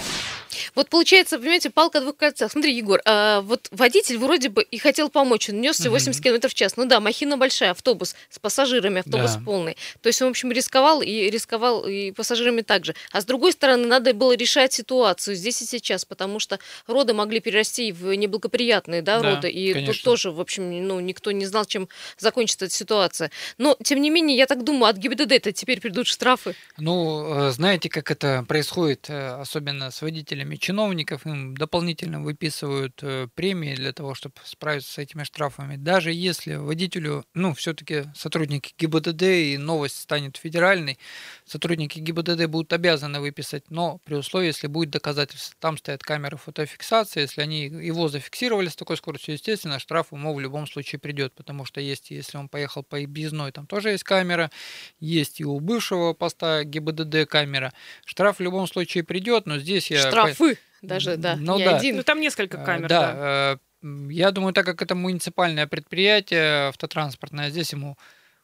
Вот 0.75 0.89
получается, 0.89 1.39
понимаете, 1.39 1.71
палка 1.71 1.99
о 1.99 2.01
двух 2.03 2.17
концах. 2.17 2.53
Смотри, 2.53 2.75
Егор, 2.75 3.01
а 3.05 3.41
вот 3.43 3.69
водитель 3.71 4.19
вроде 4.19 4.49
бы 4.49 4.63
и 4.63 4.79
хотел 4.79 5.09
помочь, 5.09 5.49
он 5.49 5.61
несся 5.61 5.91
80 5.91 6.23
км 6.23 6.49
в 6.49 6.55
час. 6.55 6.77
Ну 6.77 6.87
да, 6.87 7.01
махина 7.01 7.37
большая, 7.37 7.73
автобус 7.73 8.15
с 8.29 8.39
пассажирами, 8.39 9.01
автобус 9.01 9.35
да. 9.35 9.43
полный. 9.45 9.77
То 10.01 10.09
есть 10.09 10.21
он, 10.23 10.29
в 10.29 10.31
общем, 10.31 10.53
рисковал 10.53 11.03
и 11.03 11.31
рисковал 11.31 11.87
и 11.87 12.13
пассажирами 12.13 12.63
также. 12.63 12.95
А 13.13 13.21
с 13.21 13.25
другой 13.25 13.53
стороны, 13.53 13.87
надо 13.87 14.15
было 14.15 14.37
решать 14.37 14.73
ситуацию 14.73 15.37
здесь 15.37 15.63
и 15.63 15.67
сейчас, 15.67 16.05
потому 16.05 16.39
что 16.39 16.59
роды 16.87 17.15
могли 17.15 17.41
перерасти 17.41 17.93
в 17.93 18.15
неблагоприятные 18.15 19.03
да, 19.03 19.21
да 19.21 19.35
роды. 19.35 19.49
И 19.49 19.73
конечно. 19.73 19.95
тут 19.95 20.03
тоже, 20.03 20.31
в 20.31 20.41
общем, 20.41 20.87
ну, 20.87 21.01
никто 21.01 21.33
не 21.33 21.47
знал, 21.47 21.65
чем 21.65 21.89
закончится 22.19 22.67
эта 22.67 22.75
ситуация. 22.75 23.31
Но, 23.59 23.77
тем 23.83 24.01
не 24.01 24.11
менее, 24.11 24.37
я 24.37 24.47
так 24.47 24.65
думаю, 24.65 24.91
от 24.91 24.97
гибдд 24.97 25.33
это 25.33 25.53
теперь 25.53 25.81
придут 25.81 26.07
штрафы. 26.07 26.55
Ну, 26.79 27.49
э, 27.49 27.51
знаете, 27.51 27.89
как 27.89 28.11
это 28.11 28.45
происходит, 28.47 29.07
э, 29.09 29.41
особенно 29.41 29.91
с 29.91 30.03
водителями 30.03 30.50
чиновников, 30.57 31.27
им 31.27 31.57
дополнительно 31.57 32.21
выписывают 32.21 32.99
э, 33.03 33.29
премии 33.35 33.75
для 33.75 33.93
того, 33.93 34.15
чтобы 34.15 34.35
справиться 34.45 34.93
с 34.93 34.99
этими 34.99 35.25
штрафами. 35.25 35.77
Даже 35.77 36.13
если 36.13 36.55
водителю, 36.55 37.25
ну, 37.35 37.55
все-таки 37.55 38.05
сотрудники 38.15 38.75
ГИБДД 38.79 39.23
и 39.23 39.57
новость 39.59 40.01
станет 40.01 40.37
федеральной, 40.37 40.99
сотрудники 41.45 41.99
ГИБДД 41.99 42.47
будут 42.47 42.73
обязаны 42.73 43.21
выписать, 43.21 43.71
но 43.71 43.99
при 44.05 44.15
условии, 44.15 44.49
если 44.49 44.67
будет 44.67 44.91
доказательство. 44.91 45.57
Там 45.59 45.77
стоят 45.77 46.03
камеры 46.03 46.37
фотофиксации, 46.37 47.23
если 47.23 47.41
они 47.41 47.65
его 47.65 48.09
зафиксировали 48.09 48.69
с 48.69 48.77
такой 48.77 48.97
скоростью, 48.97 49.35
естественно, 49.35 49.79
штраф 49.79 50.13
ему 50.13 50.35
в 50.35 50.41
любом 50.41 50.67
случае 50.67 50.99
придет, 50.99 51.35
потому 51.35 51.65
что 51.65 51.81
есть, 51.81 52.11
если 52.11 52.37
он 52.37 52.49
поехал 52.49 52.83
по 52.83 52.99
объездной, 52.99 53.53
там 53.53 53.67
тоже 53.67 53.91
есть 53.91 54.05
камера, 54.05 54.51
есть 54.99 55.41
и 55.41 55.45
у 55.45 55.61
бывшего 55.61 56.13
поста 56.13 56.65
ГИБДД 56.65 57.29
камера. 57.29 57.73
Штраф 58.05 58.39
в 58.39 58.43
любом 58.43 58.67
случае 58.67 59.05
придет, 59.05 59.47
но 59.47 59.59
здесь 59.59 59.91
я... 59.91 60.03
Штрафы! 60.49 60.59
даже, 60.83 61.17
да, 61.17 61.37
ну, 61.37 61.59
не 61.59 61.65
да. 61.65 61.77
один. 61.77 61.97
Ну, 61.97 62.03
там 62.03 62.21
несколько 62.21 62.61
а, 62.63 62.65
камер, 62.65 62.89
да. 62.89 63.01
да. 63.13 63.59
Э, 63.83 64.09
я 64.11 64.31
думаю, 64.31 64.53
так 64.53 64.67
как 64.67 64.83
это 64.83 64.95
муниципальное 64.95 65.67
предприятие 65.67 66.69
автотранспортное, 66.69 67.51
здесь 67.51 67.73
ему 67.73 67.97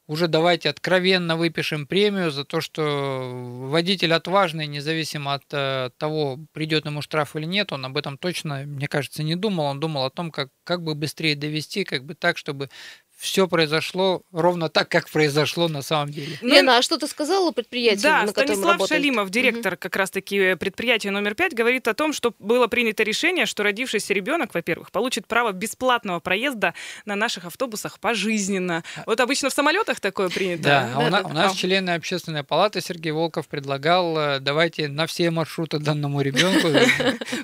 уже 0.06 0.28
давайте 0.28 0.68
откровенно 0.68 1.36
выпишем 1.36 1.86
премию 1.86 2.30
за 2.30 2.44
то, 2.44 2.60
что 2.60 3.32
водитель 3.68 4.12
отважный, 4.12 4.68
независимо 4.68 5.34
от 5.34 5.44
э, 5.50 5.90
того, 5.98 6.38
придет 6.52 6.86
ему 6.86 7.02
штраф 7.02 7.34
или 7.34 7.44
нет, 7.44 7.72
он 7.72 7.84
об 7.84 7.96
этом 7.96 8.16
точно, 8.16 8.62
мне 8.66 8.86
кажется, 8.86 9.24
не 9.24 9.34
думал. 9.34 9.64
Он 9.64 9.80
думал 9.80 10.04
о 10.04 10.10
том, 10.10 10.30
как, 10.30 10.50
как 10.62 10.82
бы 10.82 10.94
быстрее 10.94 11.34
довести, 11.34 11.82
как 11.84 12.04
бы 12.04 12.14
так, 12.14 12.38
чтобы 12.38 12.70
все 13.16 13.48
произошло 13.48 14.22
ровно 14.30 14.68
так, 14.68 14.88
как 14.90 15.08
произошло 15.08 15.68
на 15.68 15.82
самом 15.82 16.10
деле. 16.10 16.36
Ну, 16.42 16.54
Лена, 16.54 16.78
а 16.78 16.82
что 16.82 16.98
ты 16.98 17.06
сказала 17.06 17.50
предприятию, 17.50 18.02
да, 18.02 18.22
на 18.22 18.26
котором 18.28 18.46
Станислав 18.48 18.72
работает? 18.72 19.00
Шалимов, 19.00 19.30
директор 19.30 19.72
угу. 19.72 19.80
как 19.80 19.96
раз-таки 19.96 20.54
предприятия 20.56 21.10
номер 21.10 21.34
пять, 21.34 21.54
говорит 21.54 21.88
о 21.88 21.94
том, 21.94 22.12
что 22.12 22.34
было 22.38 22.66
принято 22.66 23.02
решение, 23.02 23.46
что 23.46 23.62
родившийся 23.62 24.12
ребенок, 24.12 24.52
во-первых, 24.54 24.90
получит 24.90 25.26
право 25.26 25.52
бесплатного 25.52 26.20
проезда 26.20 26.74
на 27.06 27.16
наших 27.16 27.46
автобусах 27.46 27.98
пожизненно. 28.00 28.84
Вот 29.06 29.18
обычно 29.20 29.48
в 29.48 29.52
самолетах 29.52 30.00
такое 30.00 30.28
принято. 30.28 30.62
Да, 30.62 30.92
а 30.94 30.98
у, 30.98 31.10
на, 31.10 31.22
у 31.22 31.32
нас 31.32 31.52
а. 31.54 31.56
члены 31.56 31.90
общественной 31.90 32.44
палаты 32.44 32.82
Сергей 32.82 33.12
Волков 33.12 33.48
предлагал, 33.48 34.18
э, 34.18 34.40
давайте 34.40 34.88
на 34.88 35.06
все 35.06 35.30
маршруты 35.30 35.78
данному 35.78 36.20
ребенку. 36.20 36.68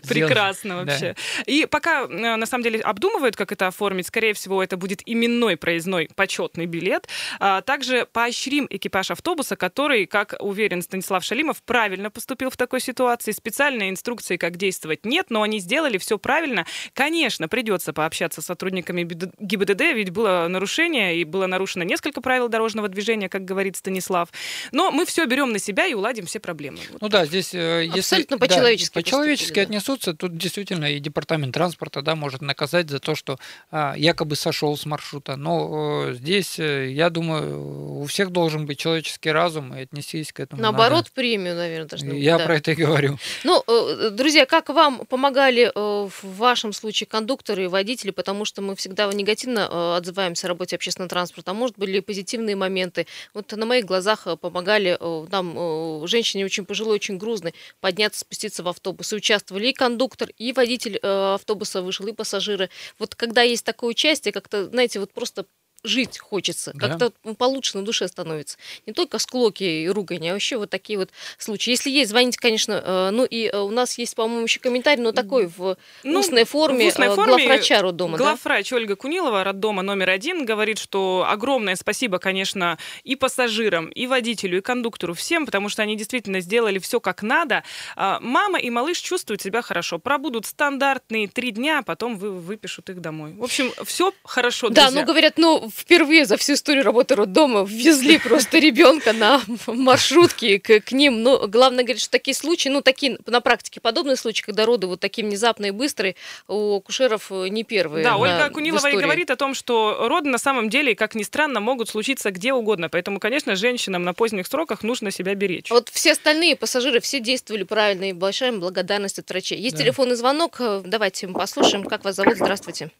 Прекрасно 0.09 0.85
вообще. 0.85 1.17
И 1.47 1.67
пока, 1.67 2.03
э, 2.03 2.37
на 2.37 2.47
самом 2.47 2.65
деле, 2.65 2.81
обдумывают, 2.81 3.37
как 3.37 3.53
это 3.53 3.69
оформить, 3.69 4.07
скорее 4.07 4.35
всего, 4.35 4.63
это 4.63 4.77
будет 4.77 5.03
именной 5.07 5.57
проездной 5.63 6.09
почетный 6.17 6.67
билет. 6.67 7.09
А 7.39 7.61
также 7.63 8.07
поощрим 8.13 8.67
экипаж 8.69 9.13
автобуса, 9.13 9.55
который, 9.55 10.07
как 10.07 10.35
уверен 10.41 10.83
Станислав 10.83 11.25
Шалимов, 11.25 11.63
правильно 11.63 12.11
поступил 12.11 12.51
в 12.51 12.57
такой 12.57 12.81
ситуации. 12.81 13.31
Специальной 13.31 13.89
инструкции, 13.89 14.37
как 14.37 14.57
действовать, 14.57 15.07
нет, 15.07 15.27
но 15.31 15.43
они 15.43 15.61
сделали 15.61 15.99
все 15.99 16.19
правильно. 16.19 16.67
Конечно, 16.95 17.47
придется 17.47 17.93
пообщаться 17.93 18.43
с 18.43 18.47
сотрудниками 18.47 19.05
ГИБДД, 19.05 19.81
ведь 19.95 20.11
было 20.11 20.49
нарушение, 20.49 21.17
и 21.17 21.25
было 21.25 21.47
нарушено 21.47 21.85
несколько 21.85 22.21
правил 22.21 22.49
дорожного 22.49 22.89
движения, 22.89 23.29
как 23.29 23.45
говорит 23.45 23.77
Станислав. 23.77 24.31
Но 24.73 24.91
мы 24.91 25.07
все 25.07 25.25
берем 25.27 25.53
на 25.53 25.61
себя 25.61 25.87
и 25.87 25.95
уладим 25.95 26.27
все 26.27 26.41
проблемы. 26.41 26.79
Вот 26.91 27.03
ну 27.03 27.09
так. 27.09 27.23
да, 27.23 27.27
здесь... 27.27 27.55
Э, 27.55 27.85
если, 27.85 27.99
Абсолютно 27.99 28.39
по-человечески. 28.39 28.95
Да, 28.95 29.01
по-человечески 29.01 29.55
да. 29.55 29.63
отнесутся, 29.63 30.15
тут 30.15 30.37
действительно 30.37 30.87
и 30.87 30.99
департамент 30.99 31.55
транспорта 31.55 32.03
да, 32.03 32.17
может 32.17 32.43
наказать 32.43 32.91
за 32.91 32.99
то, 32.99 33.15
что 33.15 33.39
а, 33.71 33.95
якобы 33.97 34.35
сошел 34.35 34.77
с 34.77 34.87
маршрута, 34.87 35.37
но 35.37 35.52
Но 35.53 36.09
э, 36.09 36.15
здесь, 36.15 36.59
э, 36.59 36.91
я 36.91 37.11
думаю, 37.11 38.01
у 38.01 38.07
всех 38.07 38.31
должен 38.31 38.67
быть 38.67 38.79
человеческий 38.79 39.31
разум 39.31 39.75
и 39.75 39.83
отнестись 39.83 40.33
к 40.33 40.41
этому. 40.41 40.63
Наоборот, 40.63 41.05
надо. 41.05 41.11
премию, 41.15 41.55
наверное, 41.55 41.89
должны 41.89 42.15
Я 42.15 42.39
да. 42.39 42.45
про 42.47 42.57
это 42.57 42.71
и 42.71 42.75
говорю. 42.75 43.19
Ну, 43.45 43.63
э, 43.67 44.11
друзья, 44.11 44.47
как 44.47 44.71
вам 44.71 45.05
помогали 45.07 45.71
в 45.75 46.13
вашем 46.23 46.73
случае 46.73 47.07
кондукторы 47.07 47.65
и 47.65 47.67
водители, 47.67 48.11
потому 48.11 48.45
что 48.45 48.63
мы 48.63 48.77
всегда 48.77 49.13
негативно 49.13 49.97
отзываемся 49.97 50.47
о 50.47 50.49
работе 50.49 50.77
общественного 50.77 51.11
транспорта, 51.11 51.51
а 51.51 51.55
может 51.55 51.77
были 51.77 52.01
позитивные 52.01 52.57
моменты. 52.57 53.07
Вот 53.35 53.53
на 53.53 53.67
моих 53.67 53.85
глазах 53.85 54.27
помогали 54.41 54.99
нам, 55.31 56.07
женщине 56.07 56.45
очень 56.45 56.65
пожилой, 56.65 56.95
очень 56.95 57.19
грузной, 57.19 57.55
подняться, 57.81 58.21
спуститься 58.21 58.63
в 58.63 58.69
автобус. 58.69 59.13
И 59.13 59.17
участвовали 59.17 59.69
и 59.69 59.73
кондуктор, 59.73 60.31
и 60.39 60.53
водитель 60.53 60.99
автобуса 60.99 61.83
вышел, 61.83 62.07
и 62.07 62.13
пассажиры. 62.13 62.71
Вот 62.99 63.15
когда 63.15 63.43
есть 63.43 63.65
такое 63.65 63.91
участие, 63.91 64.33
как-то, 64.33 64.67
знаете, 64.67 65.01
вот 65.01 65.13
просто 65.13 65.42
жить 65.85 66.19
хочется, 66.19 66.73
да. 66.75 66.89
как-то 66.89 67.13
получше 67.35 67.79
на 67.79 67.85
душе 67.85 68.07
становится. 68.09 68.57
Не 68.87 68.93
только 68.93 69.19
склоки 69.19 69.65
и 69.65 69.89
ругань, 69.89 70.29
а 70.29 70.33
вообще 70.33 70.57
вот 70.57 70.71
такие 70.71 70.99
вот 70.99 71.11
случаи. 71.39 71.71
Если 71.71 71.91
есть, 71.91 72.11
звоните, 72.11 72.39
конечно. 72.39 72.83
Э, 72.85 73.11
ну 73.11 73.25
и 73.25 73.47
э, 73.47 73.59
у 73.59 73.71
нас 73.71 73.99
есть, 73.99 74.15
по-моему, 74.15 74.45
еще 74.45 74.61
комментарий, 74.61 75.03
но 75.03 75.13
такой 75.13 75.47
в 75.47 75.77
ну, 76.05 76.21
устной 76.21 76.45
форме, 76.45 76.85
в 76.85 76.89
устной 76.89 77.09
э, 77.09 77.15
форме 77.15 77.47
главврача 77.47 77.83
роддома. 77.83 78.17
Главврач 78.19 78.71
да? 78.71 78.77
Ольга 78.77 78.97
Кунилова, 78.97 79.45
роддома 79.45 79.83
номер 79.83 80.11
один, 80.11 80.45
говорит, 80.45 80.79
что 80.79 81.27
огромное 81.29 81.77
спасибо, 81.77 82.19
конечно, 82.19 82.79
и 83.03 83.17
пассажирам, 83.17 83.89
и 83.89 84.07
водителю, 84.07 84.59
и 84.59 84.61
кондуктору, 84.61 85.15
всем, 85.15 85.47
потому 85.47 85.69
что 85.69 85.83
они 85.83 85.97
действительно 85.97 86.41
сделали 86.41 86.79
все 86.79 87.01
как 87.01 87.23
надо. 87.23 87.65
А, 87.97 88.21
мама 88.21 88.59
и 88.59 88.71
малыш 88.71 88.99
чувствуют 88.99 89.43
себя 89.43 89.63
хорошо. 89.63 89.99
Пробудут 89.99 90.47
стандартные 90.47 91.29
три 91.29 91.51
дня, 91.51 91.81
а 91.81 91.83
потом 91.83 92.17
вы 92.17 92.31
выпишут 92.31 92.91
их 92.91 93.01
домой. 93.01 93.35
В 93.35 93.43
общем, 93.43 93.73
все 93.85 94.13
хорошо, 94.25 94.69
друзья. 94.69 94.91
Да, 94.91 95.01
ну 95.01 95.07
говорят, 95.07 95.39
ну 95.39 95.72
впервые 95.75 96.27
за 96.27 96.37
всю 96.37 96.55
историю 96.55 96.85
работы 96.85 97.15
роддома 97.15 97.65
ввезли 97.69 98.19
просто 98.19 98.59
ребенка 98.59 99.13
на 99.13 99.41
маршрутке 99.67 100.59
к, 100.59 100.81
к 100.81 100.93
ним. 100.93 101.23
Но 101.23 101.47
главное 101.49 101.85
говорить, 101.85 102.03
что 102.03 102.11
такие 102.11 102.35
случаи, 102.35 102.69
ну, 102.69 102.83
такие 102.83 103.19
на 103.27 103.41
практике 103.41 103.81
подобные 103.81 104.17
случаи, 104.17 104.43
когда 104.43 104.67
роды 104.67 104.87
вот 104.87 105.01
такие 105.01 105.27
внезапные 105.27 105.69
и 105.71 105.73
быстрые, 105.73 106.17
у 106.49 106.77
акушеров 106.77 107.31
не 107.31 107.65
первые. 107.65 108.05
Да, 108.05 108.17
Ольга 108.17 108.51
Кунилова 108.51 108.89
и 108.89 108.97
говорит 108.97 109.31
о 109.31 109.37
том, 109.37 109.55
что 109.55 110.07
роды 110.09 110.29
на 110.29 110.39
самом 110.39 110.69
деле, 110.69 110.95
как 110.95 111.15
ни 111.15 111.23
странно, 111.23 111.61
могут 111.61 111.89
случиться 111.89 112.31
где 112.31 112.53
угодно. 112.53 112.89
Поэтому, 112.89 113.21
конечно, 113.21 113.57
женщинам 113.57 114.03
на 114.03 114.15
поздних 114.15 114.47
сроках 114.47 114.83
нужно 114.83 115.11
себя 115.11 115.35
беречь. 115.35 115.71
Вот 115.71 115.89
все 115.89 116.13
остальные 116.13 116.57
пассажиры, 116.57 117.01
все 117.01 117.21
действовали 117.21 117.65
правильно, 117.65 118.11
и 118.11 118.13
большая 118.13 118.53
им 118.53 118.61
благодарность 118.61 119.19
от 119.19 119.29
врачей. 119.29 119.59
Есть 119.59 119.77
да. 119.77 119.83
телефонный 119.83 120.17
звонок, 120.17 120.61
давайте 120.85 121.29
послушаем, 121.29 121.85
как 121.85 122.05
вас 122.05 122.17
зовут, 122.17 122.37
здравствуйте. 122.37 122.91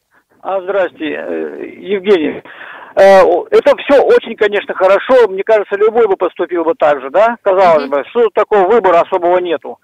А, 0.45 0.59
здравствуйте, 0.59 1.05
э, 1.05 1.65
Евгений. 1.77 2.43
Э, 2.97 3.21
это 3.49 3.77
все 3.77 4.03
очень, 4.03 4.35
конечно, 4.35 4.73
хорошо. 4.73 5.29
Мне 5.29 5.41
кажется, 5.41 5.77
любой 5.77 6.05
бы 6.05 6.17
поступил 6.17 6.65
бы 6.65 6.73
так 6.77 6.99
же, 6.99 7.09
да? 7.11 7.37
Казалось 7.43 7.87
бы, 7.87 8.03
что 8.09 8.27
такого 8.33 8.67
выбора 8.67 8.99
особого 8.99 9.37
нету. 9.37 9.79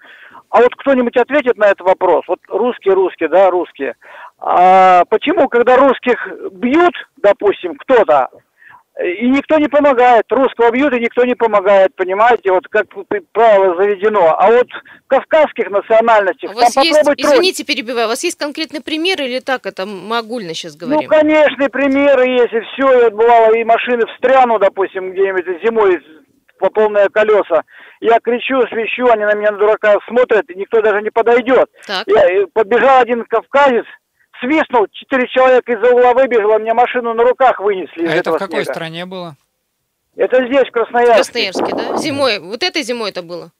А 0.50 0.60
вот 0.60 0.74
кто-нибудь 0.76 1.16
ответит 1.16 1.56
на 1.56 1.68
этот 1.68 1.80
вопрос? 1.80 2.24
Вот 2.28 2.40
русские, 2.48 2.92
русские, 2.92 3.30
да, 3.30 3.48
русские. 3.48 3.94
А 4.38 5.04
почему, 5.08 5.48
когда 5.48 5.78
русских 5.78 6.28
бьют, 6.52 6.92
допустим, 7.16 7.76
кто-то, 7.76 8.28
и 9.02 9.28
никто 9.28 9.58
не 9.58 9.68
помогает. 9.68 10.24
Русского 10.30 10.70
бьют, 10.70 10.92
и 10.94 11.00
никто 11.00 11.24
не 11.24 11.34
помогает, 11.34 11.94
понимаете, 11.96 12.52
вот 12.52 12.68
как 12.68 12.86
правило 13.32 13.76
заведено. 13.76 14.36
А 14.38 14.50
вот 14.50 14.68
кавказских 15.06 15.70
национальностей... 15.70 16.48
А 16.48 16.52
вас 16.52 16.76
есть, 16.76 17.00
извините, 17.16 17.64
перебиваю, 17.64 18.06
у 18.06 18.10
вас 18.10 18.22
есть 18.24 18.38
конкретный 18.38 18.82
пример 18.82 19.22
или 19.22 19.40
так, 19.40 19.66
это 19.66 19.86
мы 19.86 20.18
огульно 20.18 20.54
сейчас 20.54 20.74
ну, 20.74 20.86
говорим? 20.86 21.08
Ну, 21.08 21.16
конечно, 21.16 21.68
примеры 21.70 22.28
есть, 22.28 22.52
и 22.52 22.60
все. 22.60 23.00
И 23.00 23.04
вот 23.04 23.14
бывало, 23.14 23.54
и 23.54 23.64
машины 23.64 24.04
встрянут, 24.14 24.60
допустим, 24.60 25.12
где-нибудь 25.12 25.64
зимой 25.64 26.00
по 26.58 26.68
полные 26.68 27.08
колеса. 27.08 27.62
Я 28.00 28.18
кричу, 28.20 28.60
свищу, 28.68 29.10
они 29.10 29.24
на 29.24 29.34
меня 29.34 29.50
на 29.50 29.58
дурака 29.58 29.94
смотрят, 30.06 30.48
и 30.50 30.54
никто 30.54 30.80
даже 30.82 31.02
не 31.02 31.10
подойдет. 31.10 31.68
Так. 31.86 32.06
Я, 32.06 32.46
побежал 32.52 33.00
один 33.00 33.24
кавказец, 33.24 33.86
свистнул, 34.40 34.86
четыре 34.92 35.28
человека 35.28 35.72
из-за 35.72 35.92
угла 35.92 36.14
выбежало, 36.14 36.58
мне 36.58 36.74
машину 36.74 37.14
на 37.14 37.22
руках 37.22 37.60
вынесли 37.60 38.06
а 38.06 38.14
это 38.14 38.32
в 38.32 38.38
какой 38.38 38.64
снега. 38.64 38.72
стране 38.72 39.06
было? 39.06 39.36
Это 40.16 40.46
здесь, 40.46 40.68
в 40.68 40.72
Красноярске. 40.72 41.50
В 41.50 41.52
Красноярске, 41.52 41.74
да? 41.74 41.96
Зимой. 41.96 42.38
Вот 42.40 42.62
этой 42.62 42.82
зимой 42.82 43.10
это 43.10 43.22
было? 43.22 43.52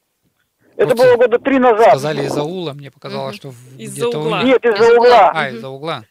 Это 0.77 0.95
вот 0.95 0.99
было 0.99 1.17
года 1.17 1.39
три 1.39 1.59
назад. 1.59 1.89
Сказали 1.89 2.23
из-за 2.23 2.43
угла, 2.43 2.73
мне 2.73 2.91
показалось, 2.91 3.39
угу. 3.45 3.53
что 3.53 3.79
из-за 3.79 4.09
угла. 4.09 4.43
Нет, 4.43 4.65
из-за 4.65 4.85
из 4.85 4.97
угла. 4.97 5.31
А, 5.35 5.51
из-за 5.51 5.69
угла. 5.69 6.05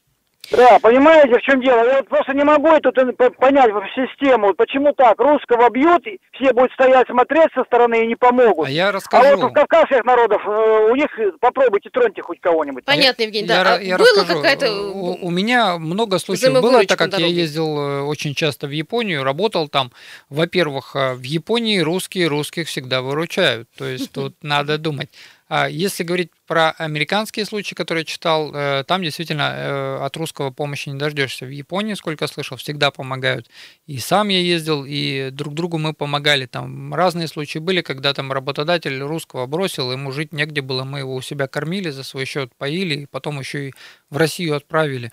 Да, 0.51 0.79
понимаете, 0.79 1.37
в 1.37 1.41
чем 1.41 1.61
дело? 1.61 1.85
Я 1.85 1.97
вот 1.97 2.07
просто 2.07 2.33
не 2.33 2.43
могу 2.43 2.67
эту 2.69 2.91
понять 3.37 3.71
в 3.71 3.83
систему. 3.95 4.53
Почему 4.55 4.93
так? 4.93 5.19
Русского 5.19 5.69
бьют, 5.69 6.03
все 6.33 6.53
будут 6.53 6.71
стоять 6.73 7.07
смотреть 7.07 7.49
со 7.53 7.63
стороны 7.65 8.03
и 8.03 8.07
не 8.07 8.15
помогут. 8.15 8.67
А 8.67 8.71
я 8.71 8.91
расскажу. 8.91 9.27
А 9.27 9.35
вот 9.35 9.51
у 9.51 9.53
кавказских 9.53 10.03
народов, 10.05 10.41
э, 10.45 10.91
у 10.91 10.95
них 10.95 11.07
попробуйте 11.39 11.89
троньте 11.89 12.21
хоть 12.21 12.39
кого-нибудь. 12.39 12.85
Понятно, 12.85 13.23
Евгений, 13.23 13.47
да. 13.47 13.55
Я, 13.55 13.75
а 13.75 13.81
я 13.81 13.97
было 13.97 14.23
какая-то... 14.25 14.71
У, 14.71 15.27
у 15.27 15.29
меня 15.29 15.77
много 15.77 16.17
случаев 16.17 16.61
было, 16.61 16.83
так 16.85 16.97
как 16.97 17.17
я 17.19 17.27
ездил 17.27 17.77
э, 17.77 18.01
очень 18.01 18.33
часто 18.33 18.67
в 18.67 18.71
Японию, 18.71 19.23
работал 19.23 19.67
там. 19.67 19.91
Во-первых, 20.29 20.95
э, 20.95 21.13
в 21.13 21.23
Японии 21.23 21.79
русские 21.79 22.27
русских 22.27 22.67
всегда 22.67 23.01
выручают. 23.01 23.67
То 23.77 23.85
есть 23.85 24.11
тут 24.11 24.35
надо 24.41 24.77
думать. 24.77 25.09
А 25.49 25.67
если 25.67 26.03
говорить 26.03 26.29
про 26.45 26.69
американские 26.69 27.43
случаи, 27.43 27.73
которые 27.73 28.01
я 28.03 28.05
читал, 28.05 28.51
э, 28.53 28.83
там 28.87 29.01
действительно 29.01 29.51
э, 29.55 29.97
от 30.05 30.15
русского 30.15 30.51
помощи 30.51 30.89
не 30.89 30.99
дождешься. 30.99 31.47
В 31.47 31.49
Японии, 31.49 31.95
сколько 31.95 32.27
слышал, 32.27 32.55
всегда 32.55 32.91
помогают. 32.91 33.49
И 33.87 33.97
сам 33.97 34.27
я 34.27 34.39
ездил, 34.39 34.85
и 34.87 35.31
друг 35.31 35.55
другу 35.55 35.79
мы 35.79 35.93
помогали. 35.93 36.45
Там 36.45 36.93
разные 36.93 37.27
случаи 37.27 37.57
были, 37.57 37.81
когда 37.81 38.13
там 38.13 38.31
работодатель 38.31 39.01
русского 39.01 39.47
бросил, 39.47 39.91
ему 39.91 40.11
жить 40.11 40.33
негде 40.33 40.61
было, 40.61 40.83
мы 40.83 40.99
его 40.99 41.15
у 41.15 41.21
себя 41.21 41.47
кормили, 41.47 41.89
за 41.89 42.03
свой 42.03 42.25
счет 42.25 42.53
поили, 42.55 43.01
и 43.01 43.05
потом 43.07 43.39
еще 43.39 43.69
и 43.69 43.73
в 44.11 44.17
Россию 44.17 44.55
отправили. 44.55 45.11